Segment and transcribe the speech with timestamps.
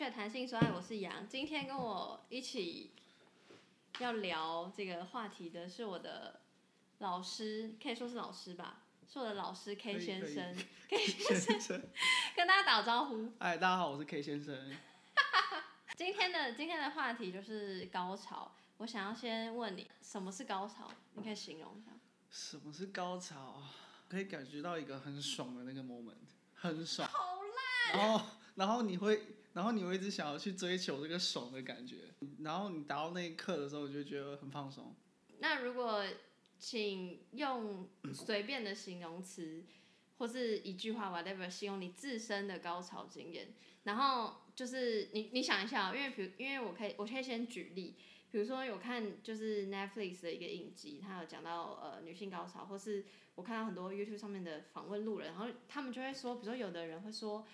[0.00, 1.28] 学弹性说爱，我是杨。
[1.28, 2.94] 今天跟我一起
[3.98, 6.40] 要聊这个话题的是我的
[7.00, 10.56] 老师，可以说是老师吧，是我的老师 K 先生。
[10.88, 11.82] K 先生，
[12.34, 13.30] 跟大家打招呼。
[13.40, 14.74] 哎，大家好，我是 K 先生。
[15.98, 18.50] 今天的今天的话题就是高潮。
[18.78, 20.90] 我想要先问你，什么是高潮？
[21.12, 21.90] 你可以形容一下。
[22.30, 23.62] 什么是高潮？
[24.08, 26.14] 可以感觉到一个很爽的那个 moment，
[26.54, 27.06] 很爽。
[27.06, 27.42] 好
[27.92, 28.00] 烂。
[28.00, 31.96] 然后，然后你会，然后你会一直想要去追求这个爽的感觉。
[32.40, 34.94] 然后你达到那一刻的时候，你就觉得很放松。
[35.38, 36.04] 那如果
[36.58, 39.64] 请用随便的形容词，
[40.18, 43.54] 或是一句话 whatever 形容你自身的高潮经验，
[43.84, 47.96] 然后就是你你想一下，因为比如因为我可以我可以先举例，
[48.30, 57.46] 比如说有看就是 Netflix 的一个影集，它有讲到呃女性高潮，或是我看到很多 YouTube 上面的访问路人，然后他们就会说，比如说有的人会说，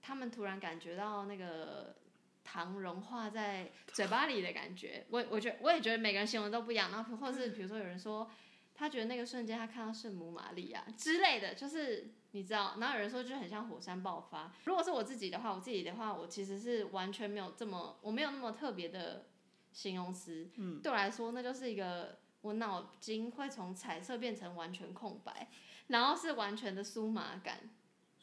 [0.00, 1.96] 他们突然感觉到那个
[2.44, 8.30] 糖融化在嘴巴里的感觉，我我觉得我也觉得每个人形容都不一样，然后或是比如说有人说。
[8.72, 14.50] 他觉得那个瞬间，他看到圣母玛利亚之类的，就是你知道，然后有人说就很像火山爆发。
[14.64, 19.26] 如果是我自己的话，我自己的话，我其实是完全没有这么，我没有那么特别的
[19.70, 20.48] 形容词。
[20.56, 25.48] 嗯，对我来说，那就是一个我脑筋会从彩色变成完全空白，
[25.88, 27.58] 然后是完全的酥麻感。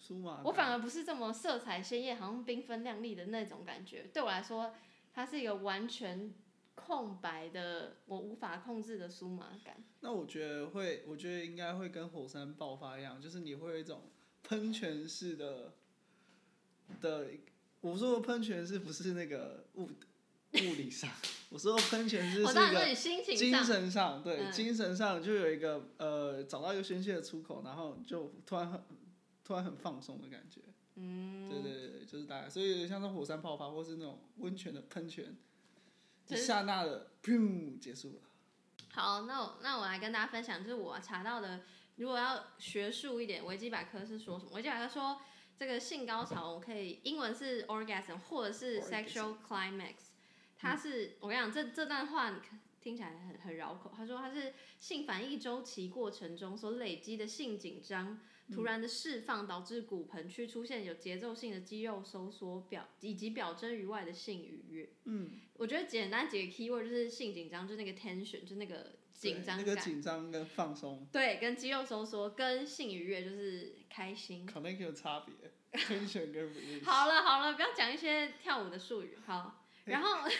[0.07, 0.41] 酥麻。
[0.45, 4.09] 我反而不是这么色彩鲜艳，好像缤纷亮丽的那种感觉。
[4.13, 4.73] 对我来说，
[5.13, 6.33] 它是一个完全。
[6.79, 9.83] 空白的，我无法控制的舒麻感。
[10.01, 14.03] 那我觉得会，我觉得应该会跟火山爆发一样，就是你会有一种
[14.43, 15.73] 喷泉式的
[17.01, 17.29] 的。
[17.81, 19.89] 我说的喷泉是不是那个物物
[20.77, 21.09] 理上？
[21.49, 28.79] 我说的喷泉是是一个精神上，对，精神上就有一个呃，找到一个宣泄的出口，然后就突然很
[29.47, 30.59] 突然很放松的感觉。
[30.95, 35.37] 嗯，对对对，就是大概，所以像那火山爆发，或是那种温泉的喷泉。
[36.27, 38.21] 一刹那的，砰，结束了。
[38.91, 41.61] 好，那我那我来跟大家分享，就是我查到的，
[41.95, 44.51] 如果要学术一点，维基百科是说什么？
[44.55, 45.21] 维基百科说，
[45.57, 49.93] 这个性高潮，我可以英文是 orgasm，或者是 sexual climax。
[50.57, 52.41] 它是我跟你讲，这这段话
[52.81, 53.93] 听起来很很绕口。
[53.95, 58.19] 他说，它是性反应周期过程中所累积的性紧张。
[58.53, 64.89] 突然的释放导致骨盆区出现有节奏性的肌肉收缩，表以及表征于外的性愉悦。
[65.03, 69.65] 嗯，我觉得简单几个 key word 就是性紧张，就是那个 tension，就是那个紧张感。
[69.65, 71.07] 那个紧张跟放松。
[71.11, 74.45] 对，跟肌肉收缩，跟性愉悦就是开心。
[74.45, 75.33] 可能有差别
[75.81, 76.85] ，tension 跟 release。
[76.85, 79.17] 好了好了，不要讲一些跳舞的术语。
[79.25, 80.27] 好，然后。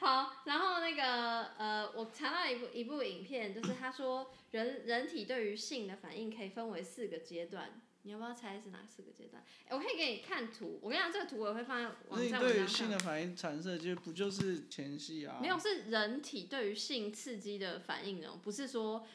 [0.00, 9.44] 好，然后那个呃，我查到一部一部影片，就是他说人人体对于性的反应可以分为四个阶段，你要不要猜是哪四个阶段？
[9.66, 12.40] 哎，我可以给你看图，我跟你讲，这个图我会放在网上。
[12.40, 15.38] 对于性的反应产生，就不就是前戏啊？
[15.40, 19.06] 没有，是人体对于性刺激的反应哦，不是说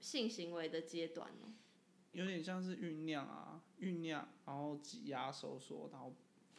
[0.00, 1.52] 性行为的阶段哦。
[2.12, 6.14] 有点像是酝酿啊，酝酿，然后挤压、收缩，然后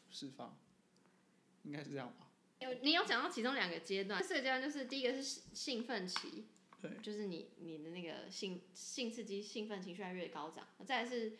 [0.10, 0.56] 释放，
[1.64, 2.27] 应该是这样吧。
[2.60, 6.46] 有你有讲到其中两个阶段，四个阶段就是第一个是兴奋期，
[6.82, 10.68] 对，就是你你的那个性性刺激、兴奋情绪越来越高涨。
[10.86, 11.38] 再来是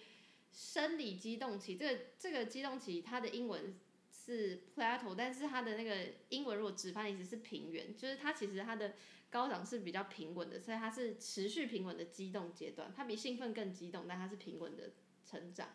[0.52, 3.76] 生理激动期，这个这个激动期它的英文
[4.12, 8.94] 是 plateau，但是它的那个英文如果直翻意思是平原，就是它其实它的
[9.30, 14.92] 高涨是比较平稳的，所以它是持续平稳的激动阶段，它比兴奋更激动，但它是平稳的
[15.26, 15.70] 成长。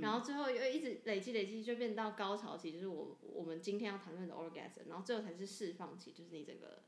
[0.00, 6.82] 然后最后又一直累积累积，就变到高潮期，就是我我们今天要谈论的 orgasm，然后最后才是释放期，就是你整个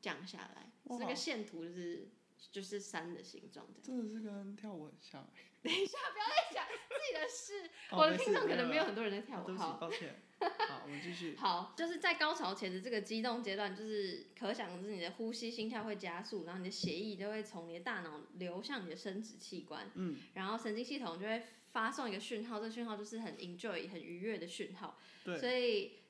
[0.00, 2.08] 降下来，这个线图就是
[2.50, 4.00] 就是山的形状这样。
[4.00, 5.28] 真的是跟跳舞很像。
[5.62, 9.54] 等一下，不要再讲自己的事，我的听众可能没有很多人在跳舞。
[9.58, 10.16] 好，抱歉。
[10.40, 11.36] 好，我们继续。
[11.36, 21.42] 好，就是在高潮前的这个激动阶段，就是可想而知，你的呼吸、心跳会加速，然后你的血液就会从你的大脑流向你的生殖器官，嗯，然后神经系统就会。
[21.72, 24.98] 发送一个讯号，这个讯号就是很 enjoy、很愉悦的讯号，
[25.38, 26.00] 所以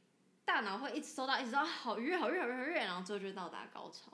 [0.44, 4.12] 大脑会一直收到，一直到好愉悦、好愉悦、好愉悦，然后最后就到达高潮。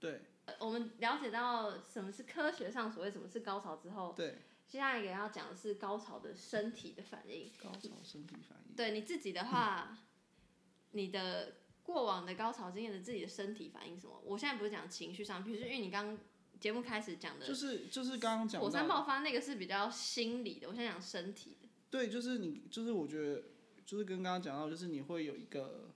[0.00, 0.20] 对，
[0.58, 7.50] 我们了解到什么是科学上所谓什么是高潮之后，对，接下来一个要讲的是高潮的身体的反应。
[7.62, 8.74] 高潮身体反应。
[8.74, 9.96] 对你自己的话，
[10.92, 14.20] 你的过往的高潮经验的自己的身体反应什么？
[14.24, 16.18] 我现在不是讲情绪上，比如说因为你刚。
[16.60, 21.68] 节目开始讲的，就是就是刚刚讲火山爆发那个是比较心理的，我现在讲身体的。
[21.90, 23.42] 对，就是你，就是我觉得，
[23.86, 25.94] 就是跟刚刚讲到，就是你会有一个，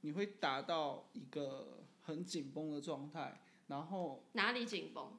[0.00, 5.18] 你会达到一个很紧绷的状态，然后哪里紧绷？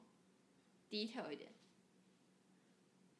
[0.88, 1.52] 低调一点。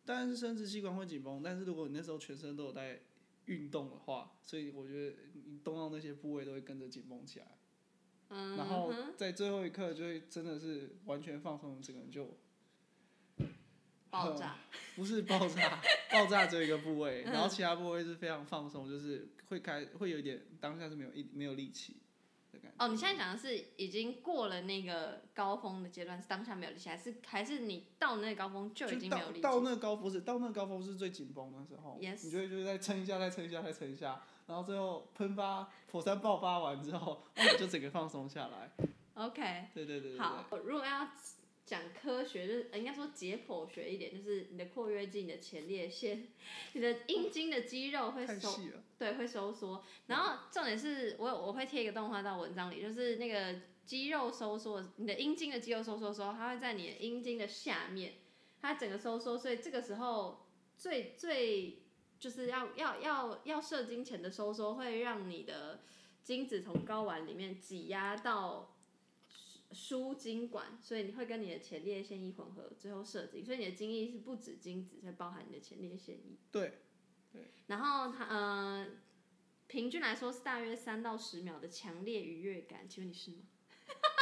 [0.04, 3.00] 当然是生殖器官会紧绷，但是如果你那时候全身都有在
[3.44, 5.16] 运动的话，所以我觉得
[5.46, 7.58] 你动到那些部位都会跟着紧绷起来，
[8.34, 12.36] 嗯然后在最后一刻就会真的是完全放松，整个人就
[14.10, 14.56] 爆炸，
[14.96, 15.80] 不是爆炸，
[16.10, 22.01] 爆炸只有一个部位，嗯然后其他部位是非常放松，就是会开会有一点当下是没有一没有力气
[22.52, 22.84] 的感觉。
[22.84, 29.40] 哦，你现在讲的是已经过了那个高峰的阶段，是当下没有力气，还是还是你到那个高峰就已经没有力气？
[29.40, 38.70] 到到那个高峰是到那个高峰是最紧绷的时候 Yes 你就会就是再撑一下，再撑一下，再撑一下，然后最后喷发火山爆发完之后，哦，你就整个放松下来。
[39.14, 40.18] OK，对对对对对。
[40.18, 41.06] 好，如果要
[41.64, 46.28] 讲科学，就是呃应该说解剖学一点，就是你的括约肌、你的前列腺、
[46.72, 48.58] 你的阴茎的肌肉会收，
[48.98, 49.84] 对，会收缩。
[50.06, 58.14] 然后重点是我我会贴一个动画到文章里，就是那个肌肉收缩，你的阴茎的肌肉收缩的时候，它会在你的阴茎的下面，
[58.60, 61.82] 它整个收缩，所以这个时候最最
[62.18, 65.80] 就是要要要要射精前的收缩，会让你的
[66.22, 68.71] 精子从睾丸里面挤压到
[69.72, 73.44] 输精管，所以你会跟你的前列腺液混合，最后射精。
[73.44, 76.38] 所以你的精液是不止精子，会包含你的前列腺液。
[76.50, 76.80] 对，
[77.66, 78.86] 然后它呃，
[79.66, 83.38] 平均来说是大约三到十秒的强烈愉悦感，请问你是吗？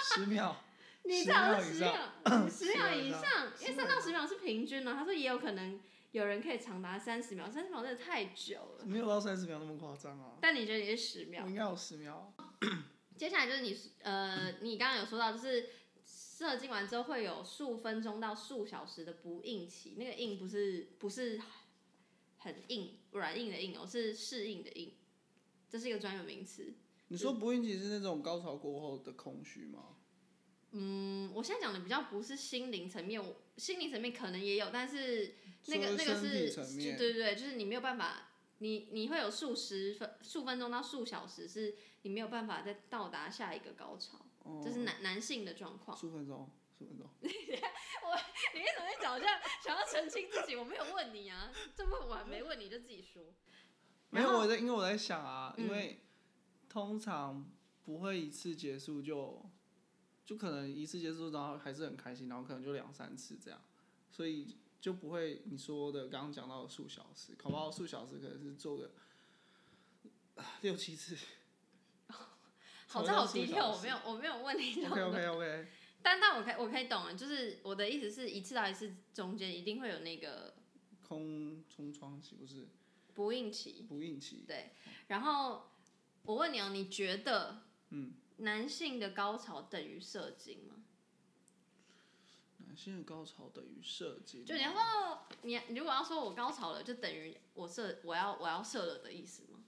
[0.02, 0.56] 十秒，
[1.04, 1.92] 你10知道是十秒以
[2.24, 4.94] 上，十秒 以以上，因为三到十秒是平均呢。
[4.94, 5.80] 他说也有可能
[6.12, 8.84] 有人可以长达三十秒，三十秒真的太久了。
[8.84, 11.48] 没有到三十秒那么夸张啊，但你觉得你是十秒我？
[11.48, 12.32] 应该有十秒。
[13.20, 15.68] 接下来就是你呃，你刚刚有说到，就是
[16.06, 21.38] 射精完之后会有数分钟到数小时的不硬期，那个硬不是不是
[22.38, 24.94] 很硬软硬的硬哦，是适应的硬，
[25.68, 26.72] 这是一个专有名词。
[27.08, 29.96] 你说不孕期是那种高潮过后的空虚吗？
[30.70, 35.34] 嗯，我现在讲的比较不是心灵层面，我心灵层面可能也有，但是
[35.66, 38.29] 那个那个是，对对对，就是你没有办法，
[38.62, 45.96] 你你会有数十分数分钟到数小时，是你没有办法再到达下一个高潮，哦这是男男性的状况。
[45.96, 46.48] 数分钟，
[46.78, 47.08] 数分钟。
[47.20, 50.56] 你为什么会找这样想要澄清自己？
[50.56, 53.34] 我没有问你啊，这么我还没问你就自己说。
[54.10, 56.02] 没有，我在，因为我在想啊，嗯因为
[56.68, 57.50] 通常
[57.84, 59.42] 不会一次结束就，
[60.26, 63.62] 就可能一次结束，然后还是很开心，然后可能就两三次这样，
[64.10, 68.92] 所以就不会你说的刚刚讲到的数小时，考不好数小时可能是做个
[70.36, 71.16] 啊六七次。
[72.88, 75.68] 好，这好数 detail，小时我没有我没有问你这种 OK OK OK，
[76.02, 80.54] 但但我可以我可以懂了，就是我的意思是一次到一次中间一定会有那个
[81.06, 82.66] 空冲窗期不是
[83.14, 83.86] 不孕期。
[83.88, 84.70] 不孕期，对，
[85.08, 85.70] 然后
[86.22, 90.79] 我问你哦，你觉得嗯，男性的高潮等于射精吗？
[92.80, 99.60] 男性的高潮等于射精，就你要说你你如果要说我高潮了，就等于我射我要我要射了的意思吗？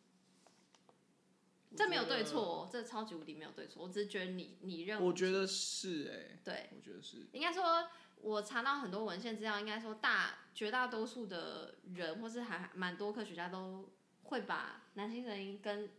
[1.76, 7.86] 这没有对错哦，这超级无敌没有对错，我只是觉得你你认为我觉得是哎、对，我觉得是，应该说，
[8.22, 13.90] 我查到很多文献资料，应该说大绝大多数的人，或是还蛮多科学家都
[14.22, 15.90] 会把男性声音跟跟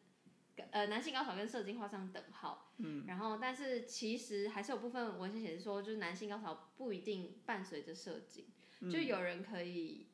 [0.71, 2.73] 呃男性高潮跟射精画上等号。
[2.77, 3.05] 嗯。
[3.07, 8.45] 然后，但是其实还是有部分文献显示说，就是男性高潮不一定伴随着射精，
[8.81, 10.07] 就有人可以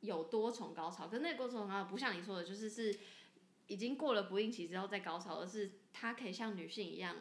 [0.00, 2.98] 有多重高潮，可是那个多重高潮不像你说的，就是是
[3.66, 7.16] 已经过了不孕期之后再高潮，而是他可以像女性一样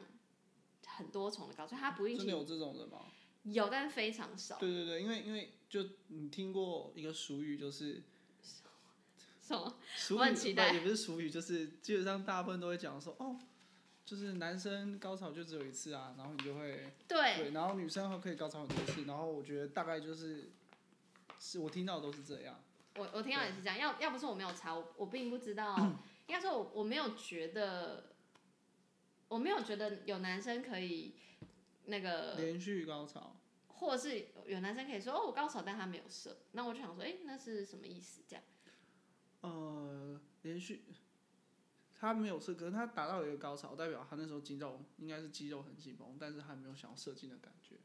[0.85, 2.99] 很多重的高潮，他不孕期真的有这种人吗？
[3.43, 4.57] 有，但非常少。
[4.57, 8.01] 对对对，因为因为就你听过一个俗语，就是
[9.45, 9.75] 什么？
[9.97, 13.37] 俗语我很期待不也不是俗语，就是基本上大部分都会讲说，哦，
[14.05, 20.51] 就是男生高潮就只有一次啊，然后你就会对，然后女生可以高潮很多次，然后我觉得大概就是
[21.39, 22.63] 是我听到的都是这样，
[22.95, 23.77] 我我听到也是这样。
[23.77, 25.75] 要要不是我没有查，我我并不知道。
[26.25, 28.15] 应该说我我没有觉得，
[29.27, 31.15] 我没有觉得有男生可以
[31.85, 33.35] 那个，连续高潮，
[33.67, 36.37] 或者是有男生可以说哦我高潮，但他没有射。
[36.53, 38.21] 那我就想说，哎、那是什么意思？
[38.25, 38.43] 这样。
[39.43, 40.83] 呃，连续。
[41.99, 47.77] 他没有射，可是他达到了一个高潮，代表他那时候肌肉应该是肌肉很紧绷，但是他没有想要射精的感觉。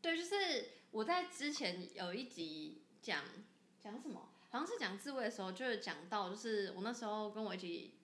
[0.00, 3.24] 对，就是我在之前有一集讲
[3.80, 7.94] 讲什么，好像是讲自慰的时候，就是讲到，就是我那时候跟我一起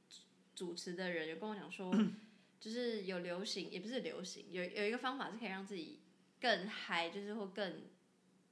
[0.57, 1.95] 主持的人有跟我讲说，
[2.59, 6.01] 就是有流行，也不是流行，有有一个方法是可以让自己
[6.41, 7.83] 更嗨，就是或更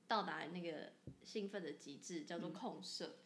[0.07, 0.93] 到达那个
[1.25, 3.17] 兴奋的极致，叫做控射，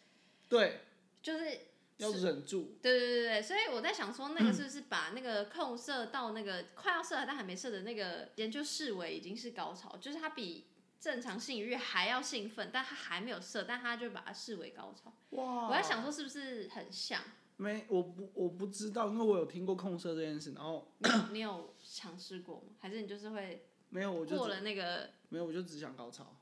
[0.49, 0.81] 对，
[1.27, 1.59] 就是
[1.97, 2.79] 要忍住。
[2.81, 10.67] 对对对对，所以我在想说，那个是不是把那个控射到那个快要射了但还没射的那个，研究视为已经是高潮，就是它比
[11.01, 15.13] 正常性愉悦还要兴奋，但他还没有射，但他就把它视为高潮。
[15.31, 15.69] 哇！
[15.69, 17.21] 我在想说是不是很像？
[17.57, 22.75] 没，我不我不知道，因为我有听过控射这件事，然后你有你有尝试过吗？
[22.79, 25.11] 还是你就是会 没有，我就过只了那个？
[25.31, 26.37] 没有，我就只想高潮。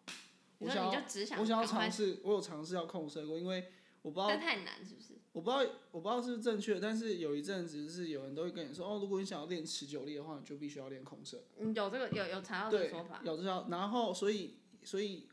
[0.59, 3.71] 我想要你就只想我想要尝试，我有尝试要控射过，因为
[4.05, 5.15] 我不知道但太难是不是？
[5.33, 11.43] 我不知道我不知道是不是正确，但是有一阵子是有人都会跟你说，哦，如果你想要练持久力的话，你就必须要练控射。
[11.57, 15.27] 嗯，有这个有有查到这个对说法，，有这条，然后所以所以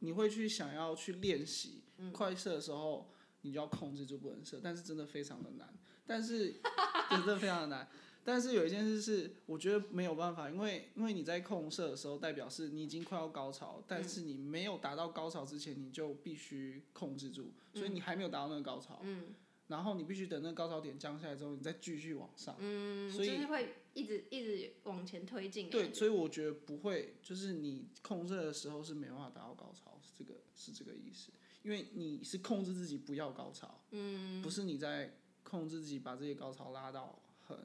[0.00, 5.72] 你会去想要去练习嗯快射的时候，你就要控制住不能射，但是真的非常的难，
[6.04, 6.60] 但是
[7.10, 7.88] 真的非常的难。
[8.26, 19.34] 但是有一件事是，我觉得没有办法，因为因为你在控射的时候，代表是你已经快要高潮，但是你没有达到高潮之前，你就必须控制住，所以你还没有达到那个高潮，嗯。
[19.68, 22.54] 然后你必须等那个高潮点降下来之后，你再继续往上。
[22.60, 31.32] 嗯，所以就是会一直一直往前推进对，所以我觉得不会，就是你控制的时候是没办法达到高潮，是这个是这个意思。
[31.64, 37.58] 因为你是控制自己不要高潮，嗯，不是你在控制自己把这些高潮拉到很，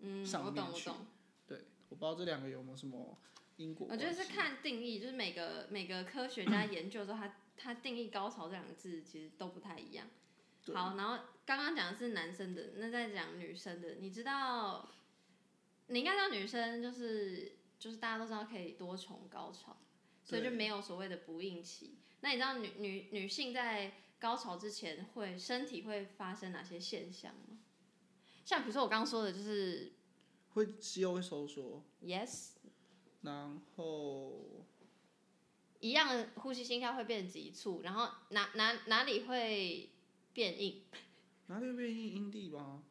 [0.00, 1.06] 嗯，我上面去懂我懂。
[1.46, 3.18] 对，我不知道这两个有没有什么
[3.56, 4.04] 因果关系。
[4.04, 10.06] 我觉得是看定义，就是每个每个科学家研究的时候，他他定义高潮这两个字其实都不太一样。
[10.64, 14.90] 对好，然后刚刚讲的是男生的，那再讲女生的，你知道，
[15.86, 19.76] 你应该知道女生就是就是大家都知道可以多重高潮，
[20.22, 21.98] 所以就没有所谓的不应期。
[22.20, 27.58] 那你知道女女女性在高潮之前会身体会发生哪些现象吗？
[28.48, 29.92] 像比如说我刚刚说的，就是
[30.54, 32.52] 会肌肉会收缩，yes，
[33.20, 34.64] 然后
[35.80, 39.90] 一样的呼吸心跳会变急促，然后哪哪哪里会
[40.32, 40.82] 变硬？
[41.48, 42.84] 哪里会变硬阴蒂吗？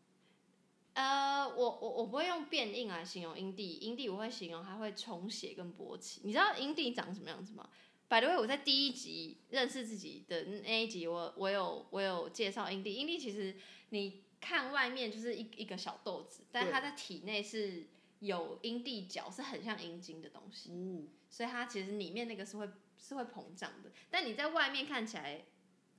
[0.93, 6.21] 呃，我我我不会用变硬来形容阴蒂，阴蒂我会形容它会充血跟勃起。
[6.23, 7.67] 你知道阴蒂长什么样子吗
[8.07, 12.93] ？By the way，我在第一集认识自己的那一集我，我有我有介绍阴蒂。
[12.93, 13.55] 阴蒂其实
[13.89, 17.87] 你看外面就是一一个小豆子，但是它在体内是
[18.19, 20.71] 有阴蒂角，是很像阴茎的东西。
[20.71, 25.43] 哦，所以它其实里面那个是会是会膨胀的，但你在外面看起来，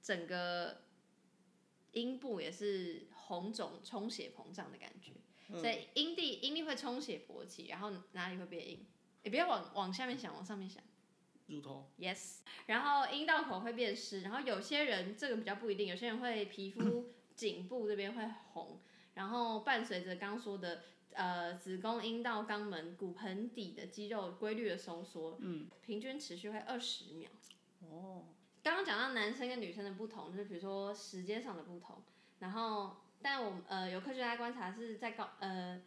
[0.01, 0.85] 整个
[1.93, 5.13] 阴部也是红肿、充血、膨胀的感觉。
[5.51, 8.87] 嗯所以阴蒂阴蒂会充血勃起，然后哪里会变硬？
[9.25, 10.83] 你不要往往下面想，往上面想。
[11.47, 18.81] 乳头，Yes，然后阴道口会变湿，然后有些人这个比较不一定，有些人会皮肤颈部这边会红，
[19.15, 27.31] 然后伴随着刚刚说的呃子宫、阴道、肛门、骨盆底的肌肉规律的收缩，嗯，平均持续会二十秒。
[27.83, 28.25] 哦，
[28.65, 32.03] 刚刚讲到男生跟女生的不同，就是比如说时间上的不同，
[32.41, 35.81] 然后但我们呃有科学家观察是在高呃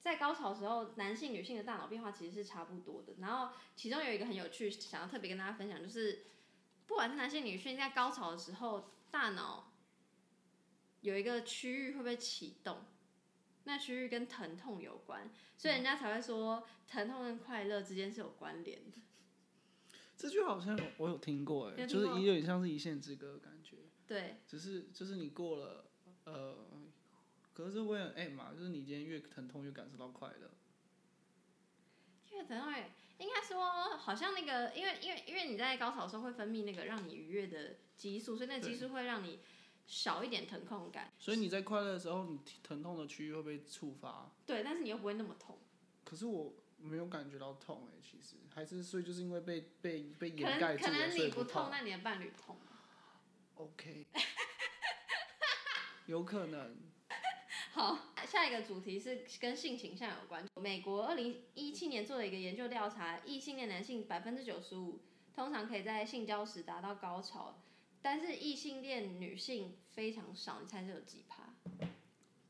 [0.00, 3.14] 在高潮的时候，男性女性的大脑变化其实是差不多的。
[3.20, 6.24] 然后其中有一个很有趣，想要特别跟大家分享，就是
[6.86, 9.67] 不管是男性女性在高潮的时候，大脑
[11.00, 12.84] 有一个区域会被启动，
[13.64, 18.98] 那区域跟疼痛有关，所以人家才会说疼痛跟快乐之间是有关联的。
[20.16, 23.76] 这句好像我有听过，哎，就是有点像是一线之隔的感觉。
[24.06, 25.84] 对，只是就是你过了，
[26.24, 26.56] 呃，
[27.52, 30.50] 可是为了 M 嘛，就是你今天越疼痛越感受到快乐。
[32.32, 39.40] 因为疼痛也应该说，好像那个，因为因为因为你在高潮的时候会分泌那个让你愉悦的激素，所以那个激素会让你
[39.88, 41.10] 少一点疼痛感。
[41.18, 44.30] 所以你在快乐的时候，你疼痛的区域会被触发。
[44.46, 45.58] 对，但是你又不会那么痛，
[46.04, 52.56] 可是我没有感觉到痛哎、其实还是所以就是因为被被被可掩盖住了，能可能你不痛，那你的伴侣痛。
[53.56, 54.06] OK，
[56.06, 56.76] 有可能。
[57.72, 60.46] 好，下一个主题是跟性倾向有关。
[60.60, 65.00] 美国二零一七年做了一个研究调查，异性恋男性百分之九十五
[65.34, 67.60] 通常可以在性交时达到高潮，
[68.00, 70.60] 但是异性恋女性非常少。
[70.60, 71.54] 你猜这有几趴？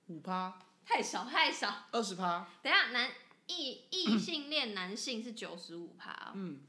[0.07, 1.87] 五趴，太少太少。
[1.93, 3.11] 二十趴，等一下，男
[3.47, 6.63] 异异性恋男性是九十五趴，嗯，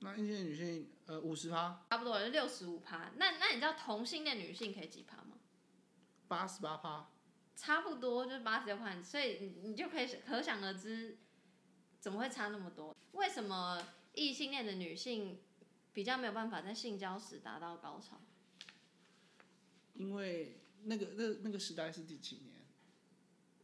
[0.00, 3.12] 那一些女性呃五十趴，差不多六十五趴。
[3.16, 5.38] 那那你知道同性恋女性可以几趴吗？
[6.26, 7.10] 八十八趴，
[7.56, 11.18] 差不多就是八十六趴，所以你你就可以可想而知，
[12.00, 12.94] 怎么会差那么多？
[13.12, 13.82] 为什么
[14.12, 15.40] 异性恋的女性
[15.98, 18.20] 比较没有办法在性交时达到高潮？
[19.94, 22.54] 因为那个那那个时代是第几年？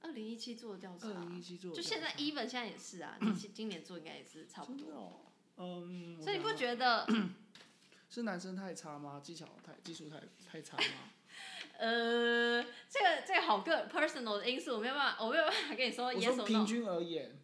[0.01, 5.31] 二零一七做的调查二，零一七做的就现在 even 现在也是啊，今今年做应该也是差不多。
[5.59, 7.07] 嗯，所以你不觉得？
[8.11, 9.21] 是男生太差吗？
[9.23, 11.13] 技巧太技术太太差吗？
[11.79, 16.67] 呃，这个这个好个 personal 的因素，我没有办法，我没有办法跟你说我说平。
[16.67, 17.39] 均而言，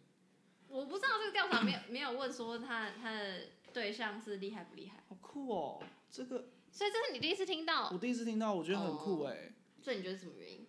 [0.67, 5.83] 我不知道这个调查没有没有问说他他的对象是厉害不厉害，好酷哦！
[6.09, 10.67] 这个所以这是你第一次听到，我第一次听到，我觉得很酷哦哎、所以你觉得是什么原因？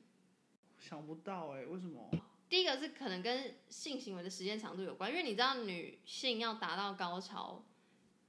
[0.79, 2.11] 想不到哎、为什么？
[2.49, 7.65] 第一个是可能跟性行为的时间长度有关，因为你知道女性要达到高潮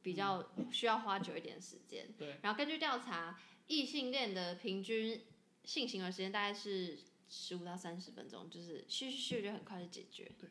[0.02, 2.14] 比较需要花久一点时间。
[2.18, 2.38] 对。
[2.42, 3.38] 然后根据调查，
[3.68, 5.26] 异性恋的平均
[5.66, 10.32] 性行为时间大概是十五到三十分钟，就是咻咻咻就很快就解决。
[10.40, 10.50] 对。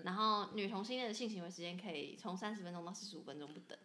[0.00, 3.78] 对然后女同性恋的性行为时间可以从三十分钟到四十五分钟不等，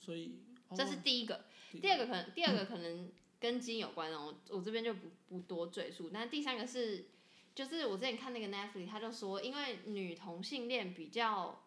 [0.00, 0.38] 所以
[0.76, 1.44] 这是哦第一个。
[1.72, 3.10] 第第二个可能，第二个可能
[3.40, 6.10] 跟基因有关哦，我我这边就不不多赘述。
[6.12, 7.06] 那第三个是，
[7.54, 11.64] 就是我之前看那个 Netflix，他就说，因为女同性恋比较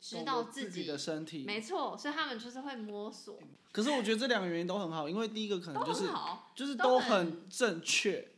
[0.00, 3.38] 知懂道得自己，的身体，没错，所以他们就是会摸索，
[3.72, 6.08] 可是我觉得这两个原因都很好，因为第一个可能就是。
[6.54, 8.32] 就是都很正确，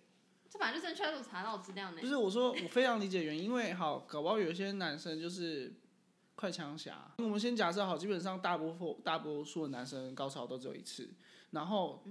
[0.51, 2.07] 这反正就正确路查到资料呢不。
[2.07, 5.73] 是我说我非常理解原因，因为好搞不好有一些男生就是
[6.35, 11.09] 快枪侠，我们先假设好，基本上大部分大多数的男生高潮都只有一次，
[11.53, 12.05] 然后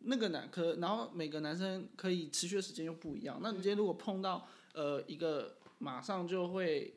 [0.00, 6.92] 那个男可然后每个男生可以持续的时间又不一样，那你今天如果碰到呃一个马上就会。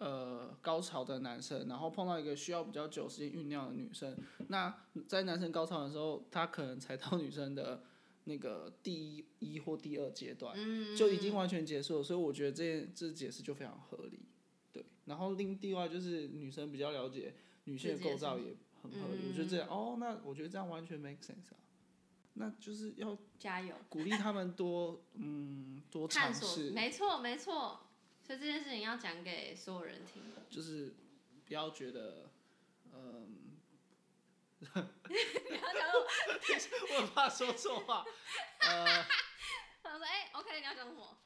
[0.00, 4.72] 呃，高潮的男生，然后碰到一个需要比较久时间酝酿的女生，那
[5.08, 7.82] 在男生高潮的时候，他可能才到女生的
[8.28, 14.20] 那个第一一或第二阶段，嗯，就已经完全结束了，所以我觉得这件这解释就非常合理。
[14.70, 21.56] 对，然后另另外就是女生比较了解女性的构造也很合理，嗯我觉得这样哦，那我觉得这样完全 make sense 啊。
[22.34, 27.80] 那就是要加油，鼓励他们多嗯多探索，尝试，没错没错。
[28.22, 30.22] 所以这件事情要讲给所有人听。
[30.50, 30.92] 就是
[31.46, 32.30] 不要觉得
[32.92, 33.47] 嗯，
[34.60, 35.82] 你要讲
[36.60, 36.76] 什么？
[36.90, 38.04] 我很怕说错话，
[38.60, 39.04] 呃，
[39.82, 41.16] 他说：“哎、o k 你要讲什么？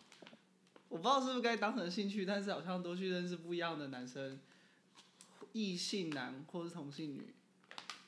[0.89, 4.39] 我不知道是不是该当成兴趣，但是好像多去认识不一样的男生，
[5.53, 7.35] 异性男或是同性女，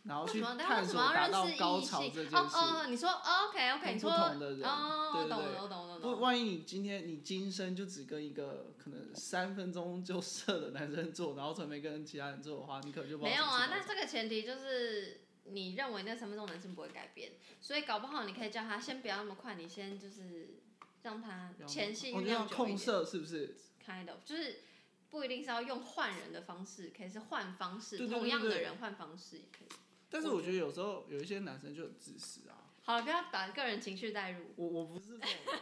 [0.04, 2.12] 然后去探索为什么要达到认识异高潮性？
[2.14, 2.36] 这件事。
[2.36, 20.60] 哦哦，你说、哦、OK OK，你说同的人哦，我懂对对对我懂我懂我不，万一你今天你今生就只跟一个可能三分钟就射的男生做，然后从没跟其他人做的话，你可能就不没有啊，那这个前提就是你认为那三分钟男生不会改变，所以搞不好你可以叫他先不要那么快，你先就是
[21.02, 24.60] 让他前戏酝我就要酿久控射是不是？，kind of 就是
[25.08, 29.68] 不一定是要用换人的方式，可以是换方式，对对对同样的人换方式也可以。
[30.14, 34.46] 但是我觉得有时候有一些男生就很自私啊，好了，不要把个人情绪带入。
[34.54, 35.60] 我我不是这种人。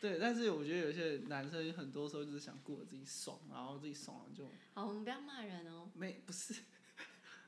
[0.00, 5.90] 对，但是我觉得有些男生很多时候就是想顾着自己爽，然后自己爽了就好，我们不要骂人哦。
[5.94, 6.54] 没不是。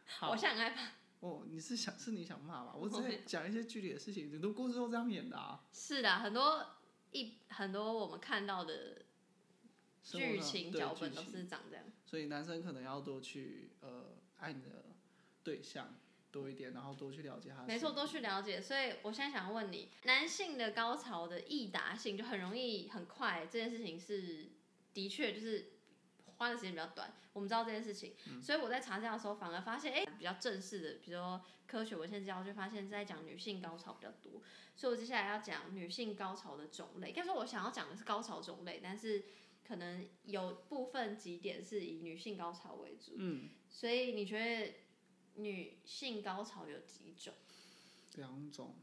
[0.04, 0.90] 好我现在很害怕。
[1.20, 2.74] 哦，你是想是你想骂吧？
[2.74, 5.62] 我只是讲一些具体的事情，很多故事都这样演的啊。
[5.72, 6.66] 是的，很多
[7.12, 9.02] 一很多我们看到的
[10.02, 11.84] 剧情脚本都是长这样。
[12.04, 14.86] 所以男生可能要多去呃爱你的
[15.42, 15.94] 对象
[16.30, 18.60] 多一点，然后多去了解他没错，多去了解。
[18.60, 24.50] 所以我现在想问你，男性的高潮的易达性就很容易很快，这件事情是
[24.94, 25.72] 的确就是
[26.36, 27.12] 花的时间比较短。
[27.32, 34.42] 我们知道这件事情，嗯所以我在查资料的时候反而发现，哎、比较正式的，比如说科学文献资料，就发现在讲女性高潮比较多。
[34.74, 37.08] 所以我接下来要讲女性高潮的种类。
[37.08, 39.24] 应该说，我想要讲的是高潮种类，但是
[39.66, 43.12] 可能有部分几点是以女性高潮为主。
[43.16, 44.74] 嗯，所以你觉得
[45.42, 47.34] 女性高潮有几种？
[48.16, 48.74] 两种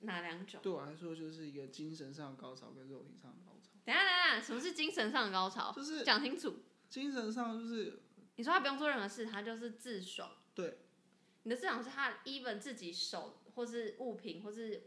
[0.00, 0.60] 哪两种？
[0.62, 3.70] 对我来说就是一个精神上的高潮跟肉体上的高潮。
[3.84, 5.72] 等一下等一下，什么是精神上的高潮？
[5.72, 6.60] 就是讲清楚。
[6.88, 8.02] 精神上就是
[8.36, 10.30] 你说他不用做任何事，他就是自爽。
[10.54, 10.78] 对。
[11.44, 14.84] 你的自爽是他 even 自己手或是物品或是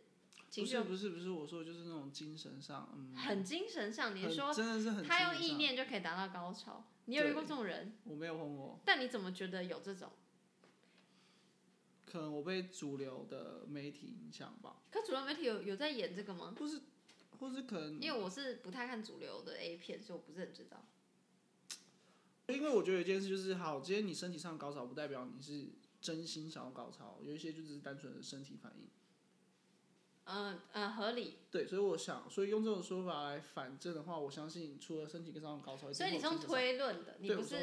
[0.50, 7.98] 情绪不是不是不是，我说的就是那种精神上，嗯，很精神上，你说真的是很他用意念就可以达到高潮，你有遇过这种人？
[8.06, 10.12] 我没有碰过，但你怎么觉得有这种？
[12.10, 16.56] 可能我被主流的媒体影响吧，可主流媒体有有在演这个吗？
[16.58, 16.80] 或是
[17.38, 20.86] 或是可能因为我是不太看主流的 A 片，所以我不是很知道。
[22.48, 25.68] 因为我觉得有一件事就是，好，今天你身体上高潮，不代表你是
[26.00, 28.88] 真心想要高潮，有一些就只是单纯的身体反应。
[30.28, 31.38] 嗯嗯，合理。
[31.50, 37.56] 对，所以我想，所以用这种说法来反证的话，我相信除了身体上的高潮，所以你是用推论的，你不是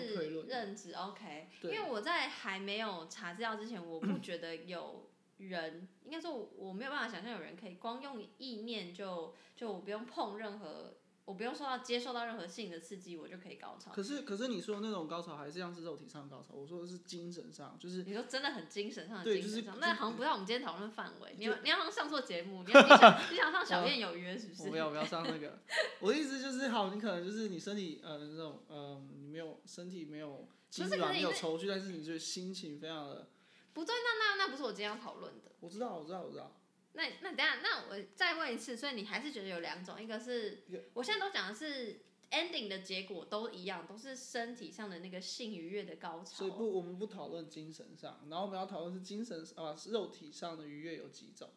[0.48, 1.48] 认知，OK？
[1.62, 10.94] 因为我在还没有查资料之前，我不 觉得有人，应该说我我没有办法想象有人可以光用意念就就我不用碰任何
[11.26, 13.90] 我不用受到接受到任何性的刺激，我就可以高潮。
[13.92, 21.34] 可是可是你说的那种高潮还是像是肉体上的高潮，我说的是精神上，就是你说真的很精神上的精神上，那好像不在我们今天讨论范围。
[21.38, 24.62] 你要你好像上错节目，你要 你想你想上小燕有约是不是？
[24.64, 25.58] 我不要不要上那个。
[26.00, 33.28] 我的意思就是，好，你可能就是你身体呃那种呃你没有身体没有精是没有你抽搐，但是你就心情非常的，
[33.72, 35.52] 不对，那那那不是我今天要讨论的。
[35.60, 36.54] 我知道我知道我知道，
[36.94, 46.24] 那那等下，那我再问一次，所以你还是觉得有两种，一个是我现在都讲的是 ending 的结果都一样，都是身体上的那个性愉悦的高潮。
[46.24, 51.50] 所以不我们不讨论精神上，然后我们要讨论是精神啊肉体上的愉悦有几种。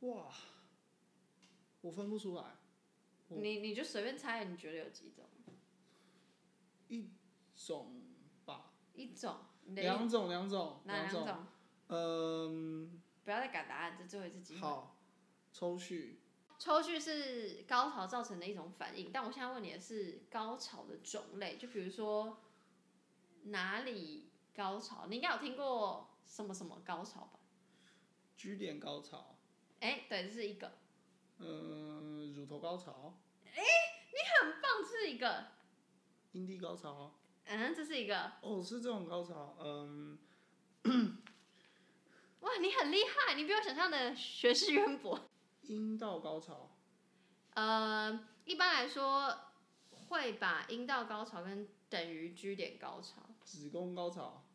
[0.00, 0.32] 哇，
[1.80, 2.56] 我分不出来，
[3.28, 5.24] 你你就随便猜，你觉得有几种？
[6.86, 7.10] 一
[7.56, 8.00] 种
[8.44, 11.46] 吧，一种，两种两种两种？
[11.88, 14.60] 嗯，不要再改答案，这最后一次机会。
[14.62, 14.96] 好，
[15.52, 16.18] 抽蓄。
[16.58, 22.38] 抽蓄是高潮造成的一种反应，但我现在问你的是高潮的种类，就比如说
[23.42, 27.38] 哪里高潮，你应该有听过什么什么高潮吧
[28.38, 29.36] ？G 点高潮，
[29.80, 30.78] 哎、对，这是一个，
[31.36, 33.14] 嗯，乳头高潮，
[33.44, 35.48] 哎，你很棒，这是一个，
[36.32, 37.14] 阴蒂高潮，
[37.44, 40.18] 嗯，这是一个，哦，是这种高潮，嗯，
[42.40, 45.28] 哇，你很厉害，你比我想象的学识渊博。
[45.62, 46.70] 阴道高潮，
[47.54, 49.38] 呃，一般来说
[49.90, 54.46] 会把阴道高潮跟等于 G 点高潮，子宫高潮，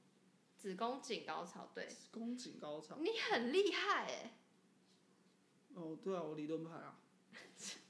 [0.58, 4.38] 子宫颈高潮，对，子宫颈高潮，你很厉害哎，
[5.76, 6.98] 哦，对啊，我理论派啊，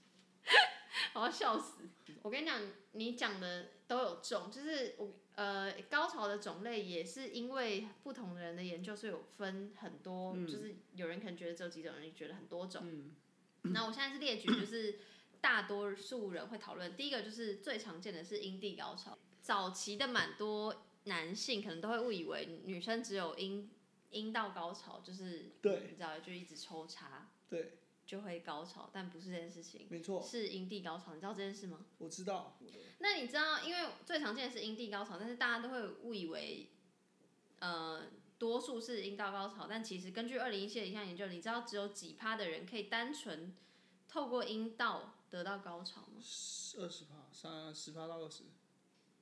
[1.14, 1.88] 我要笑死。
[2.22, 12.82] 我跟你讲，你讲的都有中，就是我呃高潮的种类也是因为不同的人的研究，所以有分很多，嗯就是有人可能觉得只有几种，有人觉得很多种。
[12.86, 13.16] 嗯，
[13.74, 15.00] 那我现在是列举，就是
[15.42, 16.96] 大多数人会讨论。
[16.96, 23.70] 第一个就是最常见的是阴蒂高潮，早期的蛮多男性可能都会误以为女生只有阴
[24.12, 27.80] 阴道高潮，就是对你知道就一直抽插对，
[28.14, 31.84] 就会高潮，但不是这件事情，没错，是阴蒂高潮，你知道这件事吗？
[31.98, 32.60] 我知道，
[33.00, 36.70] 那你知道，因为最常见的是阴蒂高潮，但是大家都会误以为，
[37.58, 38.04] 呃，
[38.38, 43.56] 多数是阴道高潮，但其实根据二零一七的一项研究，你知道只有几趴的人可以单纯
[44.08, 46.22] 透过阴道得到高潮吗？
[46.78, 48.44] 二十趴，三十趴到二十，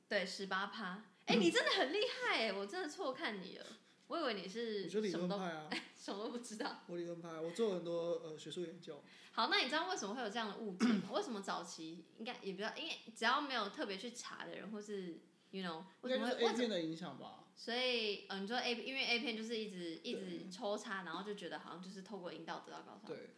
[0.10, 1.06] 对，十八趴。
[1.28, 3.66] 哎、 你真的很厉害哎，我真的错看你了，
[4.12, 6.82] 我以为你是我就理什么都论派啊， 什么都不知道。
[6.88, 11.10] 我理论派，我做了很多呃学术研究， 好，那你知道为什么会有这样的误解吗？
[11.16, 15.22] 为什么早期应该也不要，因为只要没有特别去查的人，或是
[15.52, 23.08] you know，为什么会为 A 片的影响吧，所以，呃，你说 A，因为 A 片就是一直一直抽插，然后就觉得好像就是透过引导得到高潮。
[23.08, 23.30] 对，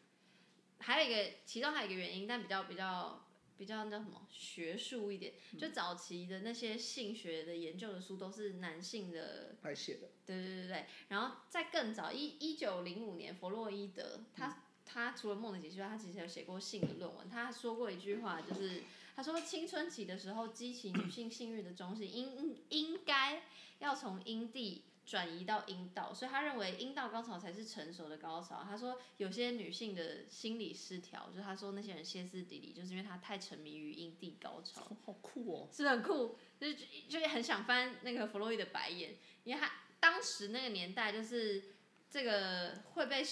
[0.80, 3.24] 还有一个，其中还有一个原因，但比较比较
[3.58, 10.86] 比较那叫什么学术一点，就早期的那些性学的研究的书都是男性的，来写的，对对对对。
[11.10, 18.84] 然后在更早一一九零五年，弗洛伊德他、他除了梦的解析外，他其实有写过性的论文，他说过一句话，就是
[19.16, 23.44] 他说青春期的时候激起女性性欲的中心应应应该
[23.80, 28.63] 要从阴蒂转移到阴道，所以他认为阴道高潮才是成熟的高潮。
[28.63, 34.82] 他说有些女性的心理失调，就是他说那些人歇斯底里，就是因为他太沉迷于阴蒂高潮。
[34.82, 36.78] 好好酷哦，是很酷，就是
[37.10, 41.63] 就是很想翻那个弗洛伊的白眼，因为他当时那个年代就是
[42.10, 43.26] 这个会被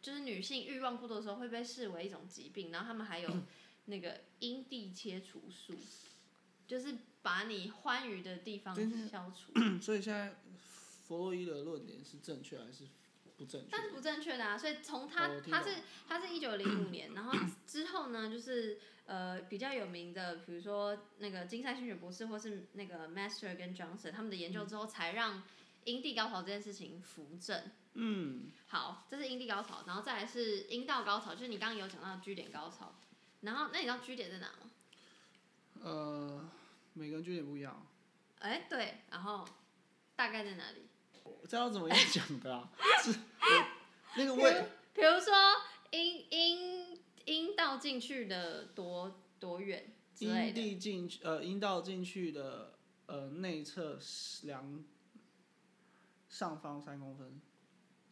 [0.00, 3.28] 就是女性欲望过多的时候会被视为一种疾病，然后他们还有
[3.86, 5.74] 那个阴蒂切除术，
[6.68, 8.76] 就是把你欢愉的地方
[9.08, 9.52] 消除，
[9.82, 10.36] 所以现在
[11.08, 12.84] 弗洛伊德论点是正确还是
[13.36, 13.82] 不正确但？
[13.82, 17.32] 是不正确的啊，所以从他、他是他是一九零五年，然后
[17.66, 25.42] 之后呢，就是呃比较有名的，比如说那个金赛勋爵博士或是那个 Master 跟 Johnson 他们的研究之后，才让
[25.84, 27.62] 阴蒂高潮这件事情扶正。
[27.94, 32.94] 嗯，好，这是阴蒂高潮，然后再来是阴道高潮，就是你刚刚有讲到的 G 点高潮。
[33.40, 34.70] 然后，那你知道 G 点在哪吗？
[35.80, 36.50] 呃，
[36.92, 37.86] 每个人据点不一样，
[38.40, 39.48] 哎，对，然后
[40.16, 40.87] 大概在哪里？
[41.48, 42.70] 这要怎么样讲的啊？
[43.02, 43.14] 是
[44.16, 45.32] 那个位比如说
[45.90, 50.60] 阴阴阴道进去的多多远之类的。
[50.60, 53.98] 阴蒂进去呃阴道进去的呃内侧
[54.42, 54.84] 两
[56.28, 57.40] 上方三公分，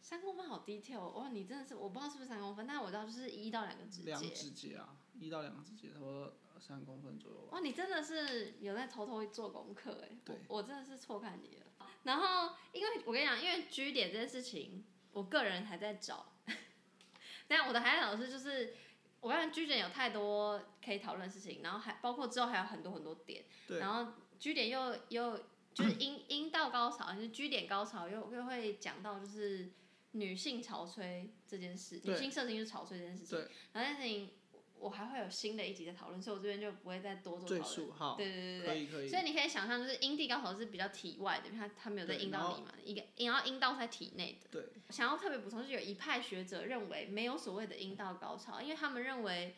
[0.01, 1.29] 三公分好 detail 哦哇！
[1.29, 4.29] 你真的是我不知道是不是三公分，但是我知道就是一到两个指两节。
[4.29, 7.49] 指节啊，一到两个指节，差不多三公分左右吧。
[7.51, 10.17] 哇，你真的是有在偷偷做功课哎！
[10.25, 11.66] 对我，我真的是错看你了。
[12.03, 16.33] 然后，因为我跟你讲，因为 G 点这件事情，我个人还在找。
[17.47, 18.73] 但我的还在找的是，就是
[19.21, 29.71] 我发现居点有太多可以讨论的事情，然后还包括之后还有很多很多点，对，然后居点又又就是阴阴道高潮，就是居点高潮又又会讲到就是
[30.11, 34.31] 女性潮吹这件事，女性射精就是潮吹这件事情，对，然后那件事情
[34.79, 37.75] 我还会有新的一集在讨论，所以我这边就不会再多做赘讨论。
[37.75, 44.49] 述好，对对对对可以可以所，以你可以想象，就是阴蒂高潮是比较体外的，因为它它没有在阴道里嘛，一个然后阴道是在体内的。
[44.51, 49.55] 对，想要特别补充，就是有一派学者认为没有所谓的阴道高潮，因为他们认为，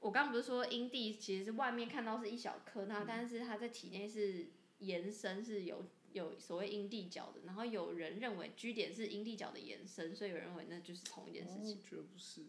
[0.00, 4.46] 我刚刚不是说阴蒂其实是外面看到是一小颗，那但是它在体内是
[4.78, 7.40] 延伸，是有有所谓阴蒂角的。
[7.44, 11.76] 然后有人认为 G 点是阴蒂角的延伸，所以有人认为那就是同一件事情。
[11.76, 12.42] 哦我觉得不是，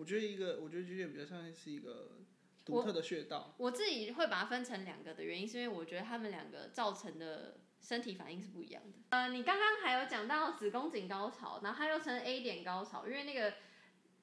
[0.00, 2.12] 我觉得一个，我觉得居点比较像是一个
[2.64, 8.98] 独特的穴道，我自己会把它分成两个的原因，是因为我觉得他们两个造成的身体反应是不一样的。
[9.10, 13.54] 呃，你刚刚还有讲到子宫颈高潮，然后它又称 A 点高潮，因为那个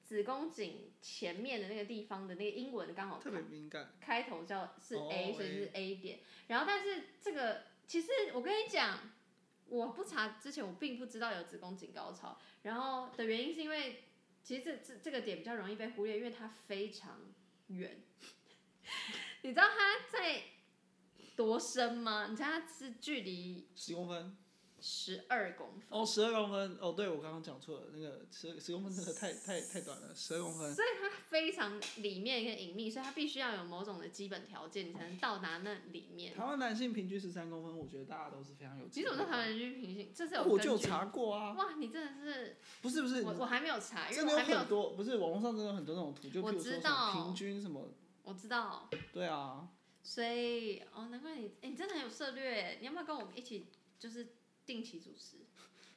[0.02, 6.18] 子宫颈前面的那个地方的那个英文刚好特别敏感，开头叫是哦 A，、所以是 A 点。
[6.48, 8.98] 然后但是这个其实我跟你讲，
[9.66, 14.04] 我不查之前我并不知道有子宫颈高潮，然后的原因是因为
[14.48, 17.20] 其实这这这个点比较容易被忽略，因为它非常
[17.66, 18.02] 远。
[19.42, 20.42] 你知道它在
[21.36, 22.28] 多深吗？
[22.30, 24.38] 你知道它是距离十公分，
[24.80, 25.82] 十二公分。
[25.88, 36.34] 哦，十二公分，哦，对我刚刚讲错了，那个十十公分真的太太太短了，十二公分，所以它非常里面跟隐秘，所以它必须要有某种的基本条件，你才能到达那里面。
[36.34, 38.90] 台湾男性平均十三公分，我觉得大家都是非常有你。
[38.90, 40.12] 怎么知道台湾平均？
[40.14, 47.88] 这是有我就查过啊，哇，你真的是，不是不是，我我还没有查，因为我还没有很，多，不是网络上真的有很多那种图，就我譬如说平均什么，
[48.22, 49.68] 我知道，对啊，
[50.02, 53.66] 所以哦，难怪你，哎、你真的很有策略，你要不要跟我们一起
[53.98, 54.28] 就是
[54.68, 55.38] 定期主持？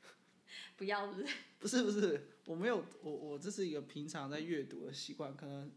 [0.78, 1.36] 不要是不是？
[1.60, 5.70] 不是不是，我没有，我我这是一个平常在阅读的习惯，可能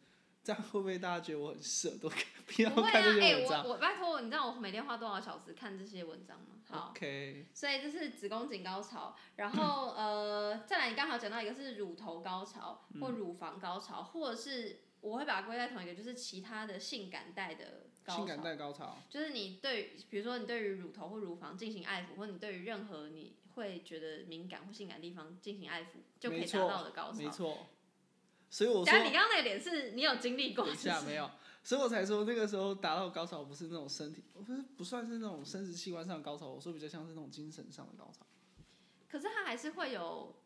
[0.42, 2.08] 这样会不会大家觉得我很色，都
[2.46, 6.46] 平常 不会看这啊，哎、些文章我我拜托，你知道我每天花多少小时看这些文章吗？
[6.66, 6.90] 好。
[6.90, 18.42] ？OK，所以这是子宫颈高潮，然后 呃，再来你刚好讲到一个是乳头高潮或乳房高潮，或者是我会把它归在同一个，就是其他的性感带的高潮性感。
[18.42, 27.18] 带高潮，就是你对，比如说你对于乳头或乳房进行爱抚，或你对于任何你会觉得敏感或性感的地方进行爱抚，就可以达到的高潮。
[27.18, 27.66] 没错。
[28.50, 31.28] 所以我说，你刚刚那个点是你有经历过等一下没有，
[31.64, 38.24] 所以我才说那个时候达到高潮不是那种身体，不是不算是那种生殖器官上的高潮，我说比较像是那种精神上的高潮。
[39.08, 40.36] 可是它还是会有，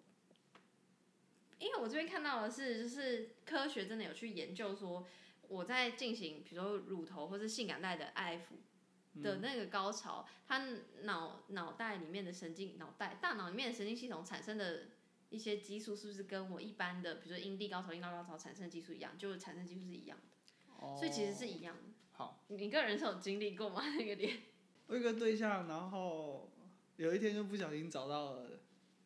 [1.59, 5.07] 因为我这边看到的是，就是科学真的有去研究说，
[5.49, 10.69] 我在进行比如说乳头或是性感带的爱抚的那个高潮，他
[11.03, 14.89] 脑脑袋里面的神经脑袋大脑里面的神经系统产生的
[15.31, 19.17] 一些激素，是不是跟我一般的比如说阴蒂高潮、阴道高潮产生的激素一样？
[19.19, 21.83] 就是产生激素是一样的，哦，所以其实是一样的。
[22.13, 22.45] 好。
[22.49, 23.83] 你个人是有经历过吗？
[23.99, 24.43] 那个点？
[24.87, 26.51] 我有一个对象，然后
[26.97, 28.61] 有一天就不小心找到了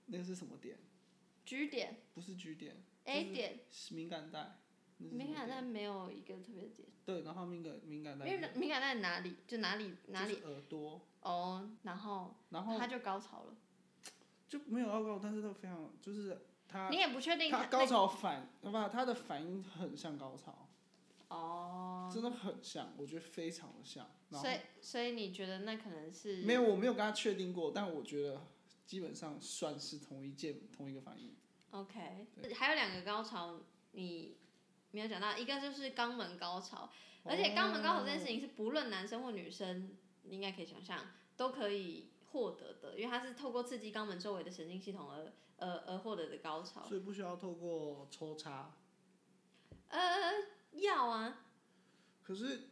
[0.07, 0.78] 那个是什么点
[1.44, 4.59] ？G 点、不是 G 点 A 点，是敏感带。
[4.98, 6.88] 敏感点带没有一个特别的点。
[7.05, 13.57] 对，然后敏感敏感带因为敏感带哪里就哪里哪里就是耳朵，哦，然后然后他就高潮了。
[14.48, 20.68] 就没有要高，但是他非常就是他你也不确定他高潮反，不，他的反应很像高潮，
[21.28, 24.11] 哦，真的很像，我觉得非常的像。
[24.31, 28.46] 所以所以你觉得那可能是没有，我没有跟他确定过，但我觉得
[28.87, 31.35] 基本上算是同一件同一个反应。
[31.70, 32.26] OK？
[32.55, 33.61] 还有两个高潮
[33.92, 34.37] 你
[34.92, 36.90] 没有讲到，一个就是肛门高潮，
[37.24, 39.90] 而且肛门高潮这件事情是不论男生或女生，
[40.22, 46.85] 你应该可以想象都可以获得的，因为它是透过刺激肛门周围的神经系统而而而获得的高潮。
[46.85, 48.74] 所以不需要透过抽插。
[49.88, 49.98] 呃，
[50.72, 51.44] 要啊，
[52.22, 52.68] 可是，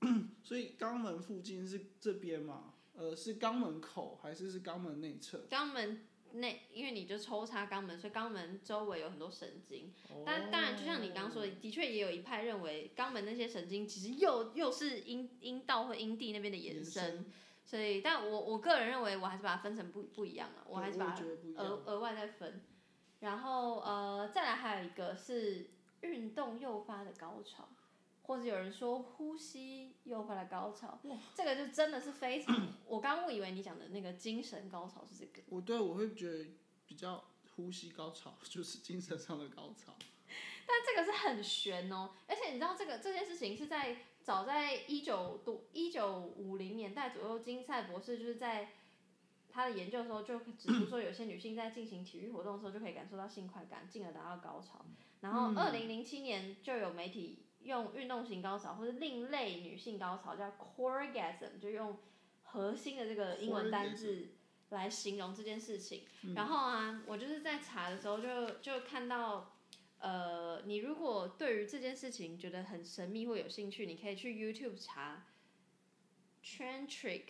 [0.42, 2.74] 所以肛门附近是这边嘛？
[2.94, 5.46] 呃，是肛门口还是是肛门内侧？
[5.50, 6.06] 肛门
[6.40, 9.92] 内，因为你就抽插肛门，所以肛门周围有很多神经。
[10.08, 17.26] 哦但当然，就像你刚刚说的，的确也有一派认为肛门那些神经其实又又是阴阴道或阴蒂那边的延伸，
[17.64, 21.24] 所以，但我我个人认为，我还是把它分成不不一样了，我还是把它。
[21.56, 22.62] 额额外再分。
[23.20, 25.70] 然后呃，再来还有一个是
[26.02, 27.68] 运动诱发的高潮，
[28.26, 30.98] 或者有人说呼吸诱发了高潮，
[31.34, 35.42] 这个就真的是非常， 我刚刚误以为你讲的那个精神高潮是这个。
[35.48, 36.44] 我对我会觉得
[36.86, 39.94] 比较呼吸高潮， 就是精神上的高潮。
[40.66, 48.72] 但这个是很悬哦，而且你知道这个这件事情是在早在一九多一九五零年代左右，金赛博士就是在
[49.48, 54.84] 他的研究的时候就指出说，有些女性在进行体育活动的时候就可以感受到性快感，进而达到高潮。
[55.20, 61.98] 然后二零零七年就有媒体用运动型高潮或是另类女性高潮叫 coregasm，就用
[62.44, 64.28] 核心的这个英文单字
[64.70, 66.04] 来形容这件事情。
[66.34, 69.52] 然后啊，我就是在查的时候就就看到。
[69.98, 75.24] 呃，你如果对于这件事情觉得很神秘或有兴趣，你可以去 YouTube 查
[76.44, 77.22] trantric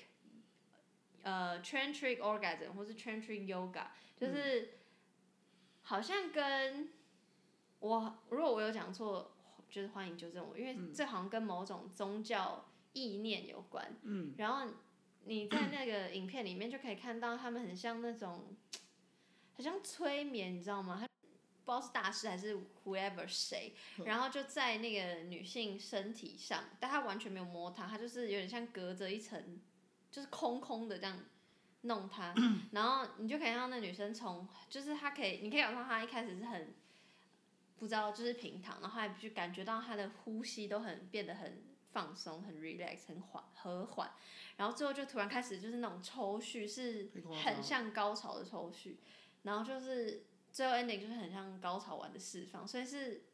[1.23, 4.71] 呃 trantric Orgasm 或是 trantric Yoga，就是
[5.83, 6.91] 好像跟
[7.79, 9.36] 我如果我有讲错，
[9.71, 13.97] 就是欢迎纠正我，因为这好像跟某种宗教意念有关。
[14.03, 14.35] 嗯。
[14.39, 14.73] 然后
[15.25, 18.57] 你在那个影片里面就可以看到，他们很像那种，
[19.55, 20.99] 很像催眠，你知道吗？
[21.01, 21.07] 他
[21.65, 23.75] 不知道是大师还是 whoever 谁，
[24.05, 29.61] 然后就在那个女性身体上，但他完全没有摸她，他就是有点像隔着一层，
[30.11, 31.19] 就是空空的这样
[31.81, 32.33] 弄她，
[32.71, 36.73] 然后你就可以让那女生从，就是她可以，你可以感受到她一开始是很
[37.79, 41.63] 不知道就是平躺，然后还就感觉到他的呼吸都很变得很
[41.93, 44.11] 放松，很 relax，很缓和缓，
[44.57, 47.11] 然后最后就突然开始就是那种抽蓄，是
[47.45, 48.99] 很像高潮的抽蓄，
[49.43, 50.27] 然后就是。
[50.49, 53.27] 最后 ending 就是很像高潮完的释放，所以是，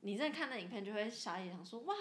[0.00, 1.94] 你在看那影片就会傻眼，想说哇，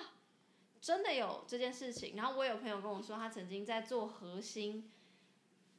[0.82, 2.18] 真的有这件事情。
[2.18, 4.92] 然后我有朋友跟我说，他曾经在做核心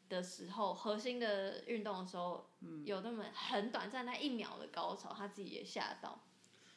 [0.09, 2.49] 的时候，核心的运动的时候，
[2.85, 6.21] 有那么很短暂那一秒的高潮，他自己也吓到。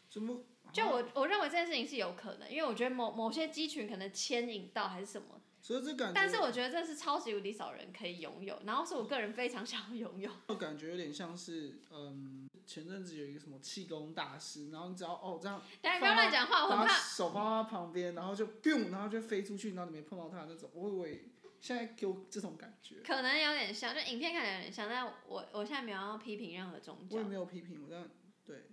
[0.10, 0.44] 怎么？
[0.74, 5.40] 就我我认为这件事情是有可能，因为我觉得某某些肌群可能牵引到还是什么。
[5.62, 10.32] 所以这感觉，但是我觉得这是超级无敌少人可以拥有，然后是我个人非常想要拥有。
[10.48, 21.26] 就感觉有点像是，嗯，前阵子有一个什么气功大师，然后你只要哦这样，不要乱讲话，我怕手放到旁边，然后就 boom，然后就飞出去，然后你没碰到他那种，我以为
[21.60, 28.10] 现在给我这种感觉，可能有点像，就影片看起来有点像，但我我现在没有要批评任何宗教，我也没有批评，我但
[28.46, 28.67] 对，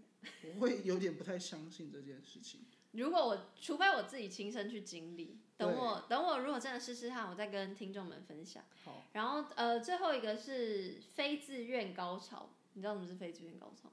[0.55, 2.67] 我会有点不太相信这件事情。
[2.93, 8.65] 如果我，除非我自己亲身去经历，等我等我如果真的试试看，我再跟听众们分享。
[8.85, 9.03] 好。
[9.13, 13.91] 然后呃，最后一个是非自愿高潮，你知道什么是非自愿高潮？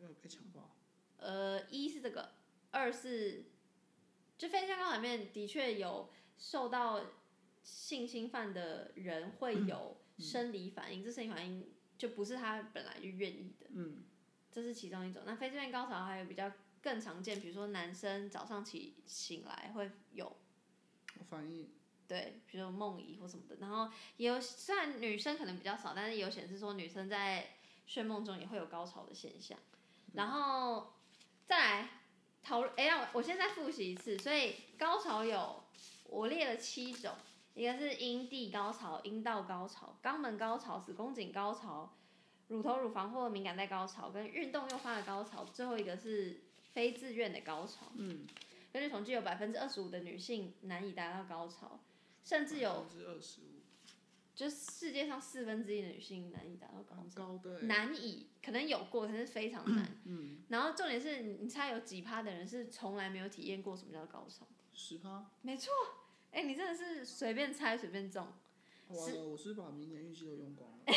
[0.00, 0.74] 呃，被强暴。
[1.18, 2.32] 呃，一是这个，
[2.72, 3.44] 二是，
[4.36, 7.00] 就非自愿高潮里面的确有受到
[7.66, 13.66] 性侵犯的人会有生理反应，这生理反应就不是他本来就愿意的。
[13.74, 14.04] 嗯。
[14.50, 15.24] 这是其中一种。
[15.26, 16.50] 那非自愿高潮还有比较。
[16.82, 20.36] 更常见，比如说男生早上起醒来会有
[21.28, 21.68] 反应，
[22.06, 29.58] 对，比如说梦遗或什么的，然后也有，虽然女生可能比较少，但是有显示说女生在睡梦中也会有高潮的现象。
[30.12, 30.92] 然后
[31.44, 31.90] 再来
[32.40, 35.64] 讨论，哎，我我现在复习一次，所以高潮有
[36.04, 37.16] 我列了七种，
[37.56, 41.92] 一个是阴蒂高潮、阴道高潮、肛门高潮、子宫颈高潮、
[42.46, 46.42] 乳头、乳房或敏感带高潮跟运动诱发的高潮，最后一个是。
[46.76, 48.26] 非自愿的高潮，嗯，
[48.70, 51.80] 根据统计，有百分之二十五的女性难以达到高潮，
[52.22, 53.62] 甚至有百分之二十五，
[54.34, 64.46] 就世界上四分之一的女性难以达到高潮，高难以，可能有过，但是非常难，嗯，然后重点是你猜有几趴的人是从来没有体验过什么叫高潮？
[64.74, 65.30] 十趴？
[65.40, 65.72] 没错，
[66.32, 68.26] 哎，你真的是随便猜随便中，
[68.88, 70.94] 完了，我是把明年运气都用光了。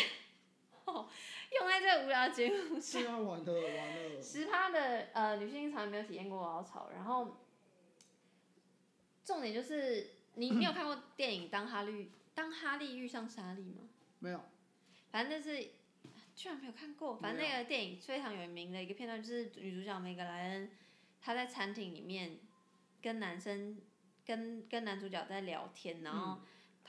[1.52, 3.02] 用在这个无聊节目上。
[3.02, 4.22] 是啊，完了完了。
[4.22, 7.38] 十趴的呃女性从来没有体验过高潮，然后
[9.24, 13.88] 重点就是你你有看过电影《当哈利当哈利遇上莎莉》吗？
[14.20, 14.44] 没有。
[15.12, 15.70] 反正就是
[16.36, 20.72] 居然没有看过，反正那个电影非常有名的一个片段就是女主角梅格莱恩
[21.22, 22.40] 她在餐厅里面
[23.02, 23.80] 跟男生
[24.30, 26.40] 跟跟男主角在聊天，然后。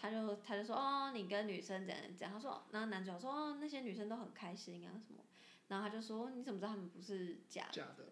[0.02, 2.32] 他就他就说哦，你跟女生怎样怎样？
[2.32, 5.22] 他说，然后男主角说哦，那些女生都很开心啊什么。
[5.68, 7.72] 然后他就说你怎么知道他们不是假的？
[7.72, 8.06] 假的。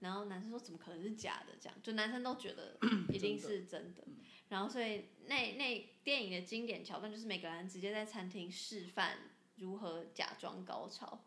[0.00, 1.54] 然后男生说怎么可能是假的？
[1.58, 2.76] 这样就男生都觉得
[3.10, 4.04] 一定是真的。
[4.50, 9.16] 然后所以那那电影的经典桥段就是每个人直接在餐厅示范
[9.56, 11.24] 如何假装高潮。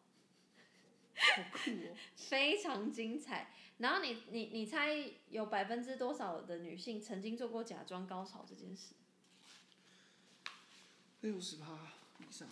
[1.15, 1.95] 好酷哦！
[2.15, 3.52] 非常精彩。
[3.80, 8.93] 然后你你你猜有百分之多少的女性曾经做过假装高潮这件事？
[11.21, 12.47] 六十趴以上，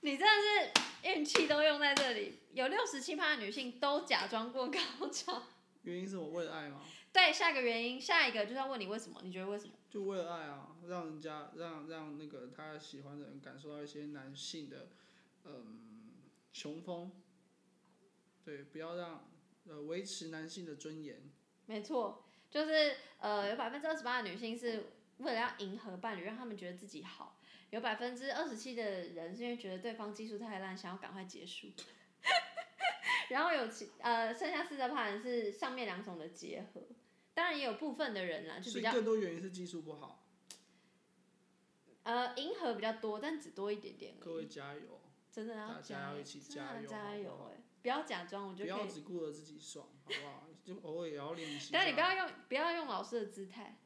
[0.00, 2.40] 你真的是运气都用在这里。
[2.52, 5.42] 有六十七趴的女性都假装过高潮。
[5.82, 6.82] 原因是我为了爱吗？
[7.12, 9.20] 对，下一个原因，下一个就是要问你为什么？
[9.22, 9.72] 你觉得为什么？
[9.88, 14.88] 就为了爱啊，让人家让让那个他喜欢的人感受到一些男性的
[15.44, 15.78] 嗯
[16.52, 17.10] 雄风。
[18.48, 19.28] 对，不要让
[19.66, 21.20] 呃维持男性的尊严。
[21.66, 24.84] 没错，就是呃有百分之二十八的女性是
[25.18, 27.38] 为了要迎合伴侣，让他们觉得自己好。
[27.68, 31.68] 有百分之二十七的人是因为觉得对方技术太烂，想要赶快结束。
[33.28, 36.80] 然后有其呃剩下四十趴人是上面两种的结合，
[37.34, 40.24] 当然也有部分的人啦，就比较更多原因是技术不好。
[42.04, 44.14] 呃迎合比较多，但只多一点点。
[44.18, 47.62] 各位加油，真的要大家要油一起真的要加油加油哎！
[47.88, 48.80] 不要假装，我不觉得可以。
[48.82, 50.44] 要只顾着自己爽，好不好？
[50.62, 51.70] 就偶尔也要练习。
[51.72, 53.78] 但你不要用不要用老师的姿态。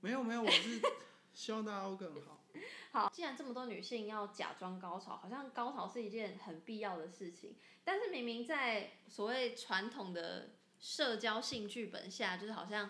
[0.00, 0.80] 没有没有，我是
[1.34, 2.44] 希望大家都更好。
[2.92, 12.88] 好，既然这么多女性要假装高潮，好像高潮是一件很必要的事情，但是明明在所谓传统的社交性剧本下，就是好像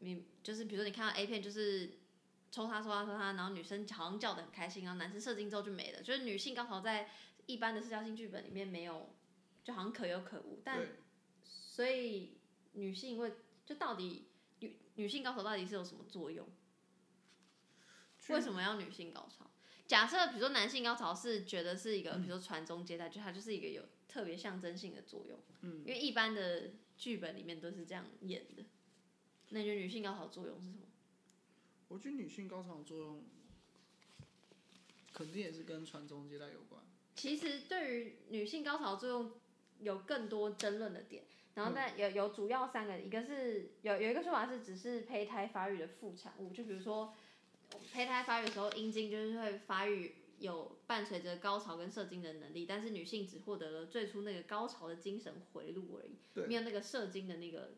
[0.00, 1.98] 你就是比如说你看到 A 片，就是
[2.50, 7.08] 抽他抽他抽他，然后女生好像叫的很开心，然后男生射精之后就没了，就是女性高潮在
[7.46, 9.10] 一般的社交性剧本里面没有，
[9.68, 10.82] 就好像可有可无，但，
[11.44, 12.38] 所以
[12.72, 13.34] 女性会
[13.66, 14.28] 就到底
[14.60, 16.48] 女女性高潮到底是有什么作用？
[18.30, 19.50] 为什么要女性高潮？
[19.86, 25.38] 假设比如说男性高潮是觉得是一个，比如说传宗接代，就它就是一个有特别象征性的作用。
[25.60, 28.64] 嗯，因为一般的剧本里面都是这样演的。
[29.50, 30.86] 那你觉得女性高潮作用是什么？
[31.88, 33.22] 我觉得女性高潮的作用
[35.12, 36.82] 肯定也是跟传宗接代有关。
[37.16, 39.38] 其实对于女性高潮作用
[39.80, 41.24] 有更多争论的点，
[41.54, 47.14] 然后但有有主要三个，一个是有有一个说法是只是胚胎发育的副产物，就比如说
[47.92, 56.18] 胚胎发育的时候，阴茎就是会发育有伴随着高潮跟射精的能力，但是女性只获得了最初那个高潮的精神回路而已，
[56.48, 57.74] 没有那个射精的那个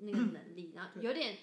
[0.00, 1.36] 那个能力，然后有点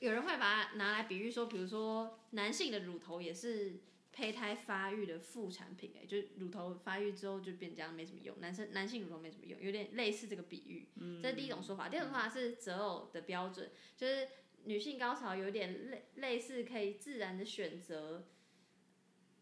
[0.00, 3.80] 有人会把它拿来比喻说，比如说男性的乳头也是。
[4.16, 8.40] 胚胎发育的副产品、哎，就是乳头发育之后就变这样，没什么用。
[8.40, 10.88] 男生男性乳头没什么用，有点类似这个比喻。
[10.94, 11.90] 嗯，这是第一种说法。
[11.90, 14.26] 第二种说法是择偶的标准，就是
[14.64, 18.26] 女性高潮有点类类似可以自然的选择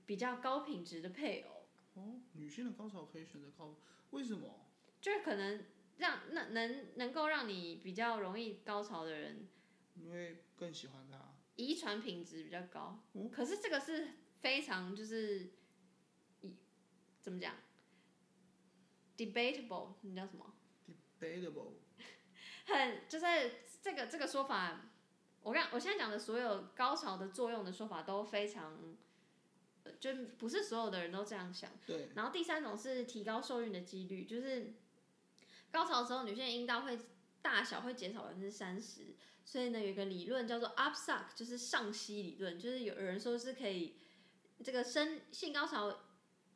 [0.05, 3.79] 比较高品质的配偶，哦，女性的高潮可以选择高，
[4.11, 4.67] 为什么？
[5.01, 5.65] 就是可能
[5.99, 9.47] 让那能能够让你比较容易高潮的人，
[9.95, 11.33] 因为更喜欢他。
[11.55, 13.05] 遗传品质比较高。
[13.31, 14.09] 可是这个是
[14.45, 15.55] 非常就是，
[16.43, 16.55] 以
[17.23, 17.55] 怎么讲
[19.17, 20.53] ，debatable，你叫什么
[21.19, 21.73] ？Debatable，
[22.69, 23.25] 很就是
[23.81, 24.91] 这个这个说法，
[25.41, 28.95] 我刚我现在讲的所有高潮的作用的说法都非常，
[29.85, 31.71] 呃就不是所有的人都这样想。
[31.87, 34.75] 对，然后第三种是提高受孕的几率，就是
[35.71, 36.99] 高潮的时候女性的阴道会
[37.41, 43.97] 大小会减少百分之三十，所以呢有一个理论叫做 upsuck，就是上吸理论，就是有有人说是可以
[44.63, 46.01] 这个生性高潮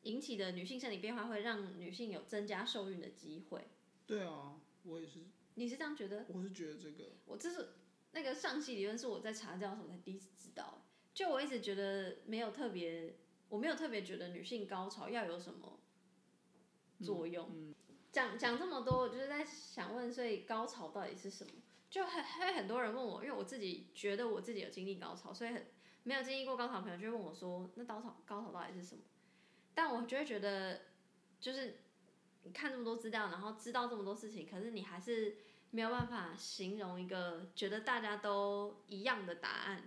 [0.03, 3.67] 引起的女性生理变化会让女性有增加受孕的机会。
[4.05, 5.19] 对啊，我也是，
[5.55, 6.25] 你是这样觉得？
[6.29, 7.69] 我是觉得这个，我这是
[8.11, 13.17] 那个上戏理论是我在查资料的时候才第一次知道，就我一直觉得没有特别，
[13.49, 15.79] 我没有特别觉得女性高潮要有什么
[17.03, 17.73] 作用。
[18.11, 21.51] 讲讲这么多，我就是在想问，所以高潮到底是什么？
[21.91, 25.67] 就很会很多人问我，因为我自己觉得我自己有经历高潮，所以很
[26.03, 29.01] 没有经历过高潮的朋友就会问我说，那高潮高潮到底是什么？
[29.73, 30.81] 但我就会觉得，
[31.39, 31.79] 就是
[32.43, 35.37] 你看这么多资料，然后知道这么多事情，可是你还是
[35.71, 39.83] 没有办法形容一个觉得大家都一样的答案，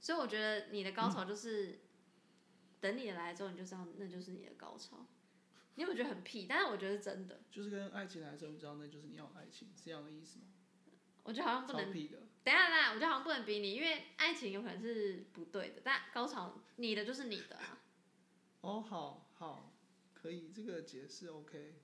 [0.00, 1.80] 所以我觉得你的高潮就是、
[2.80, 5.06] 等你的来之后，你就知道那就是你的高潮。
[5.74, 6.44] 你有没有觉得很屁？
[6.46, 10.44] 但是我觉得是真的，就是跟爱情来的时候，你知道那就是你要爱情，是这样的意思吗？
[11.22, 17.78] 我觉得好像不能屁的，等下，等一下，我觉得好像不能比你，因为爱情有可能是不对的，但高潮你的就是你的啊。
[18.62, 19.72] 哦，好好，
[20.12, 21.74] 可以，这个解释 OK。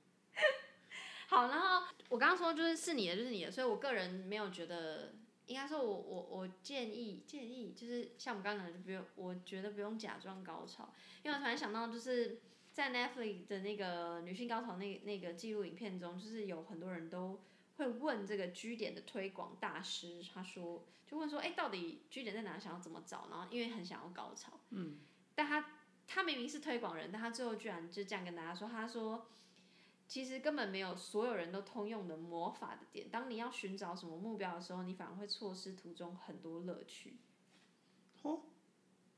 [1.29, 5.15] 好，然后我刚刚说就是是你的就是你的，所以我个人没有觉得，
[5.47, 10.93] 应该说我我我建议建议就是像我们刚刚讲的，就不用，我觉得不用假装高潮，
[11.23, 12.41] 因为我突然想到就是
[12.73, 17.41] 在 Netflix 的那个女性高潮那那个记录影片中，就是有很多人都
[17.79, 22.59] 会问这个居点的推广大师，他说就问说，哎，到底居点在哪？
[22.59, 23.29] 想要怎么找？
[23.31, 24.99] 然后因为很想要高潮，嗯，
[25.35, 25.65] 但他
[26.07, 29.27] 他明明是推广人，但他最后居然就这样跟大家说，他说。
[30.11, 33.11] 其实根本没有所有人都通用的魔法的点。
[33.11, 37.19] 当你要寻找什么目标的时候，你反而会错失途中很多乐趣。
[38.23, 38.41] 哦，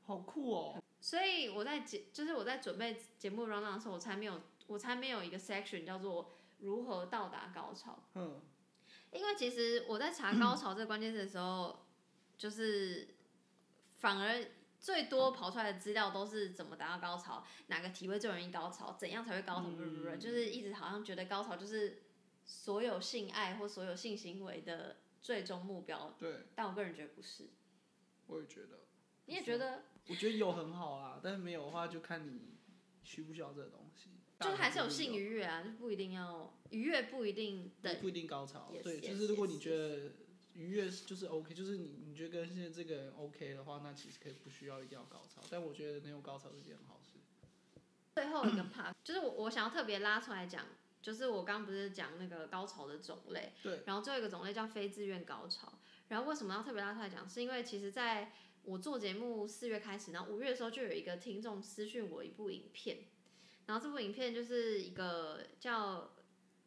[0.01, 0.83] 好酷哦！
[0.99, 7.97] 所以我在节，就是我在准备节目 round 的时候，我才没有，我才没有一个 section 叫做如何到达高潮。
[8.15, 8.41] 嗯，
[9.11, 11.85] 因为其实我在查高潮这个关键字的时候，
[12.37, 13.15] 就是
[13.99, 14.45] 反而
[14.79, 19.69] 最多跑出来的资料都是怎么达到高潮，哪个体位最容易高潮，怎样才会高潮，
[20.19, 22.01] 就是一直好像觉得高潮就是
[22.43, 27.49] 所有性爱或所有性行为的最终目标，对，但我个人觉得不是。
[28.27, 28.79] 我也觉得。
[29.25, 32.57] 你也觉得我觉得有很好啊，但是没有的话就看你
[33.03, 34.09] 需不需要这个东西。
[34.41, 38.71] 就还是有性性愉悦啊，就不一定要愉悦，不一定等不一定高潮。
[38.73, 40.11] Yes, 对，yes, 就是如果你觉得
[40.53, 45.41] 愉悦就是 OK，就是你你觉得跟现在这个人 OK 的话，那其实可以不需要一定要高潮。
[45.49, 47.19] 但我觉得能有高潮是件好事。
[48.15, 50.65] 最后一个 part 就是我我想要特别拉出来讲，
[51.01, 55.73] 就是我刚刚不是讲那个高潮的种类，对，然后最后一个种类叫非自愿高潮。
[56.09, 57.27] 然后为什么要特别拉出来讲？
[57.29, 58.33] 是因为其实在
[58.63, 63.05] 我做节目四月开始，然后五月的时候就有一个听众私讯我一部影片，
[63.65, 66.11] 然后这部影片就是一个叫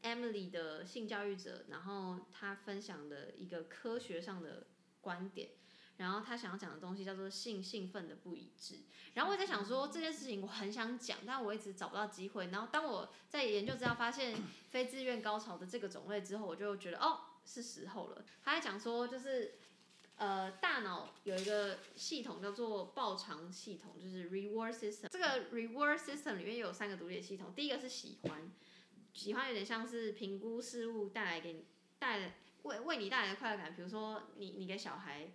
[0.02, 4.66] Emily 的性教育者，然后他分享的一个科学上的
[5.00, 5.50] 观点。
[5.96, 8.80] 然后他想要讲的东西叫做性兴奋的不一致，
[9.12, 12.48] 然后我在想说这件事情我很想讲，但我一直找不到机会。
[12.48, 14.36] 然后当我在研究资料发现
[14.70, 18.24] 非自愿高潮的这个种类之后，我就觉得哦是时候了。
[18.42, 19.54] 他在讲说就是
[20.16, 25.08] 呃大脑有一个系统叫做报偿系统，就是 reward system。
[25.08, 28.50] 这个 reward system 里面有三个独立的系统，第一个是喜欢，
[29.12, 31.64] 喜欢有点像是评估事物带来给你
[31.98, 35.30] 带来为为你带来的快乐感，比如说你你给小孩。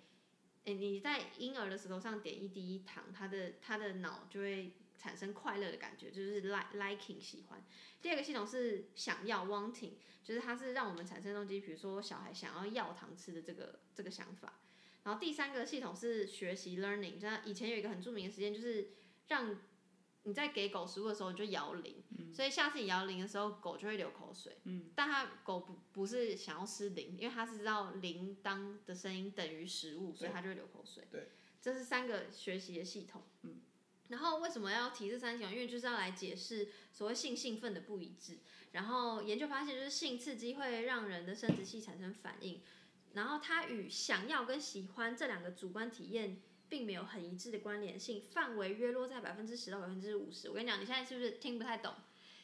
[0.65, 7.63] 诶，你在婴儿的舌头上点一滴糖，他的他的脑就会产生快乐的感觉，就是 like liking 喜欢。
[8.01, 14.59] 第二个系统是想要 wanting，就是它是让我们产生动机，比如说小孩想要要糖吃的这个这个想法。
[15.09, 18.89] 然后第三个系统是学习 learning，像以前有一个很著名的实验，就是
[19.27, 19.57] 让
[20.21, 24.59] 你在给狗食物的时候你就摇铃，所以下次你摇铃的时候狗就会流口水。
[24.65, 31.07] 嗯，但它狗不不是想要吃铃，因为它是知道铃铛的声音等于食物，所以它就会流口水。
[31.09, 31.29] 对，
[31.59, 33.23] 这是三个学习的系统。
[33.41, 33.61] 嗯，
[34.09, 35.51] 然后为什么要提这三系统？
[35.51, 38.37] 因为就是要来解释所谓性兴奋的不一致。
[38.73, 42.61] 然后研究发现，就是性刺激会让人的生殖器产生反应，
[43.13, 46.41] 然后它与想要跟喜欢这两个主观体验。
[46.69, 50.49] 并没有很一致的关联性，范围约落在百分之十到百分之五十。
[50.49, 51.95] 我跟你讲，你现在是不是听不太懂？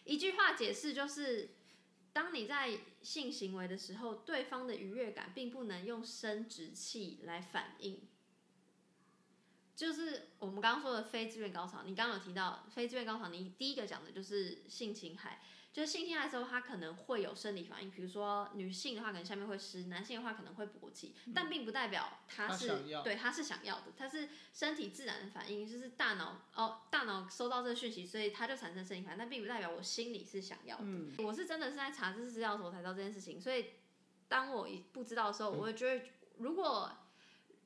[0.03, 1.51] 一句话解释就是，
[2.11, 8.01] 当你在性行为的时候，对方的愉悦感并不能用生殖器来反应。
[9.75, 15.43] 就是我们刚刚说的非自愿高潮，你刚刚有提到非自愿高潮，你第一个讲的就是性侵害。
[15.75, 30.85] 就是性侵害的时候，他可能会有生理反应，比如说女性的话可能下面会湿，男性的话可能会勃起，但并不代表他是他想要对他是想要的，他是身体自然的反应，就是大脑哦大脑收到这个讯息，所以他就产生生理反应，但并不代表我心里是想要的。
[31.21, 33.71] 我是真的是在查这资料的时候才知道这件事情，所以
[34.29, 36.05] 当我一不知道的时候，我会觉得
[36.37, 36.89] 如果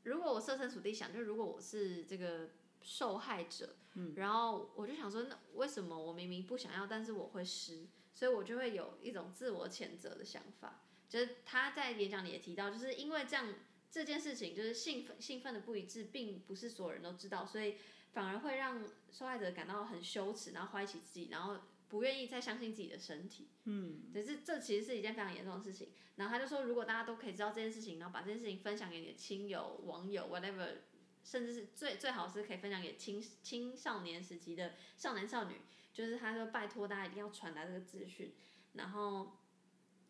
[0.01, 2.49] 如果我设身处地想，就如果我是这个
[2.81, 3.75] 受害者，
[4.15, 7.85] 然后我就想说，那为什么我明明不想要，但是我会湿？
[8.19, 10.81] 所以我就会有一种自我谴责的想法。
[11.07, 13.47] 就是他在演讲里也提到，就是因为这样
[13.89, 17.77] 这件事情，就是兴奋兴奋的不一致，并不是所有人都知道，所以
[18.11, 23.47] 反而会让受害者感到很羞耻，然后怀疑起自己，然后不愿意再相信自己的身体。
[23.63, 25.87] 嗯，只是这其实是一件非常严重的事情。
[26.17, 30.79] 然后他就说，如果大家都可以知道这件事情，然后把这件事情分享给你的亲友、网友，whatever，
[31.23, 35.55] 甚至是最最好是可以分享给青青少年时期的少男少女。
[35.99, 38.33] 就是他说拜托大家一定要传达这个资讯，
[38.71, 39.33] 然后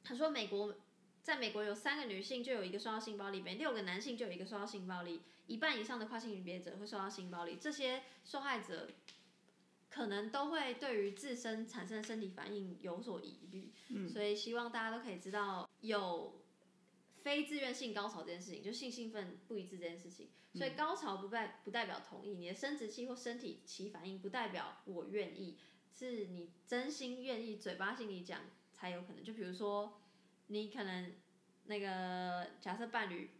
[0.03, 0.75] 他说美国
[1.23, 8.87] 在美国有三个女性就有一个受到性暴力，每六个男性就有一个受到性暴力，一半以上的跨性别者会受到性暴力，这些受害者
[9.89, 13.73] 可能都会对于自身产生的身体反应有所疑虑，
[14.07, 16.39] 所以希望大家都可以知道有
[17.23, 20.29] 非自愿性高潮这件事情，就性兴奋不一致这件事情。
[20.51, 25.59] 所以高潮不代不代表同意，你的生殖器或身体起反应不代表我愿意，
[25.93, 29.23] 是你真心愿意，嘴巴心里讲才有可能。
[29.23, 30.01] 就比如说，
[30.47, 31.13] 你可能
[31.65, 33.31] 那个假设伴侣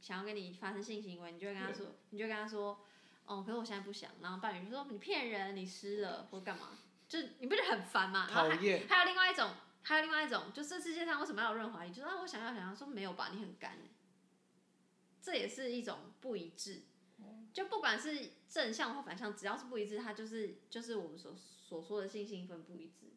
[0.00, 2.84] 想要跟你发生性行为，你就会跟他说，你就会跟他说，
[3.26, 4.10] 哦，可是我现在不想。
[4.20, 6.78] 然后伴侣就说你骗人，你湿了或干嘛，
[7.08, 8.26] 就你不觉得很烦吗？
[8.30, 9.50] 然后还讨厌还有另外一种，
[9.82, 11.92] 还有另外一种，就这世界上为什么要有润滑液？
[11.92, 13.78] 就是啊，我想要想要说没有吧，你很干。
[15.22, 16.80] 这也是一种不一致，
[17.52, 23.12] 就不管是正向或反向，只要是不一致，它就是就是我们所所说的性兴奋不一致。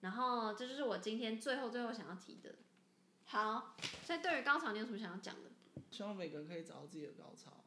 [0.00, 2.56] 然后这就是我今天最后最后想要提的。
[3.24, 5.50] 好，所以对于高潮，你有什么想要讲的？
[5.90, 7.64] 希望每个人可以找到自己的高潮，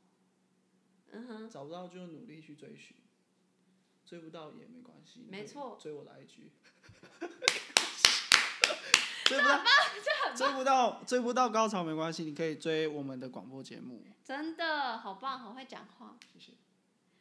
[1.11, 2.95] 嗯哼，找不到就努力去追寻，
[4.05, 5.25] 追不到也没关系。
[5.29, 6.51] 没错追我的 IG。
[9.29, 9.61] 追不到，
[10.35, 14.03] 追不到，追不到高潮没关系，你可以追我们的广播节目。
[14.23, 16.15] 真的好棒，好会讲话。
[16.33, 16.53] 谢谢。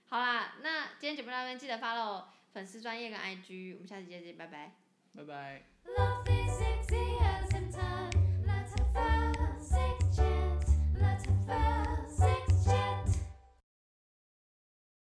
[0.08, 4.72] 好啦，那今天节目到这边，记得 follow 粉丝专业跟 IG，我们下期见，拜拜。
[5.14, 6.37] 拜拜。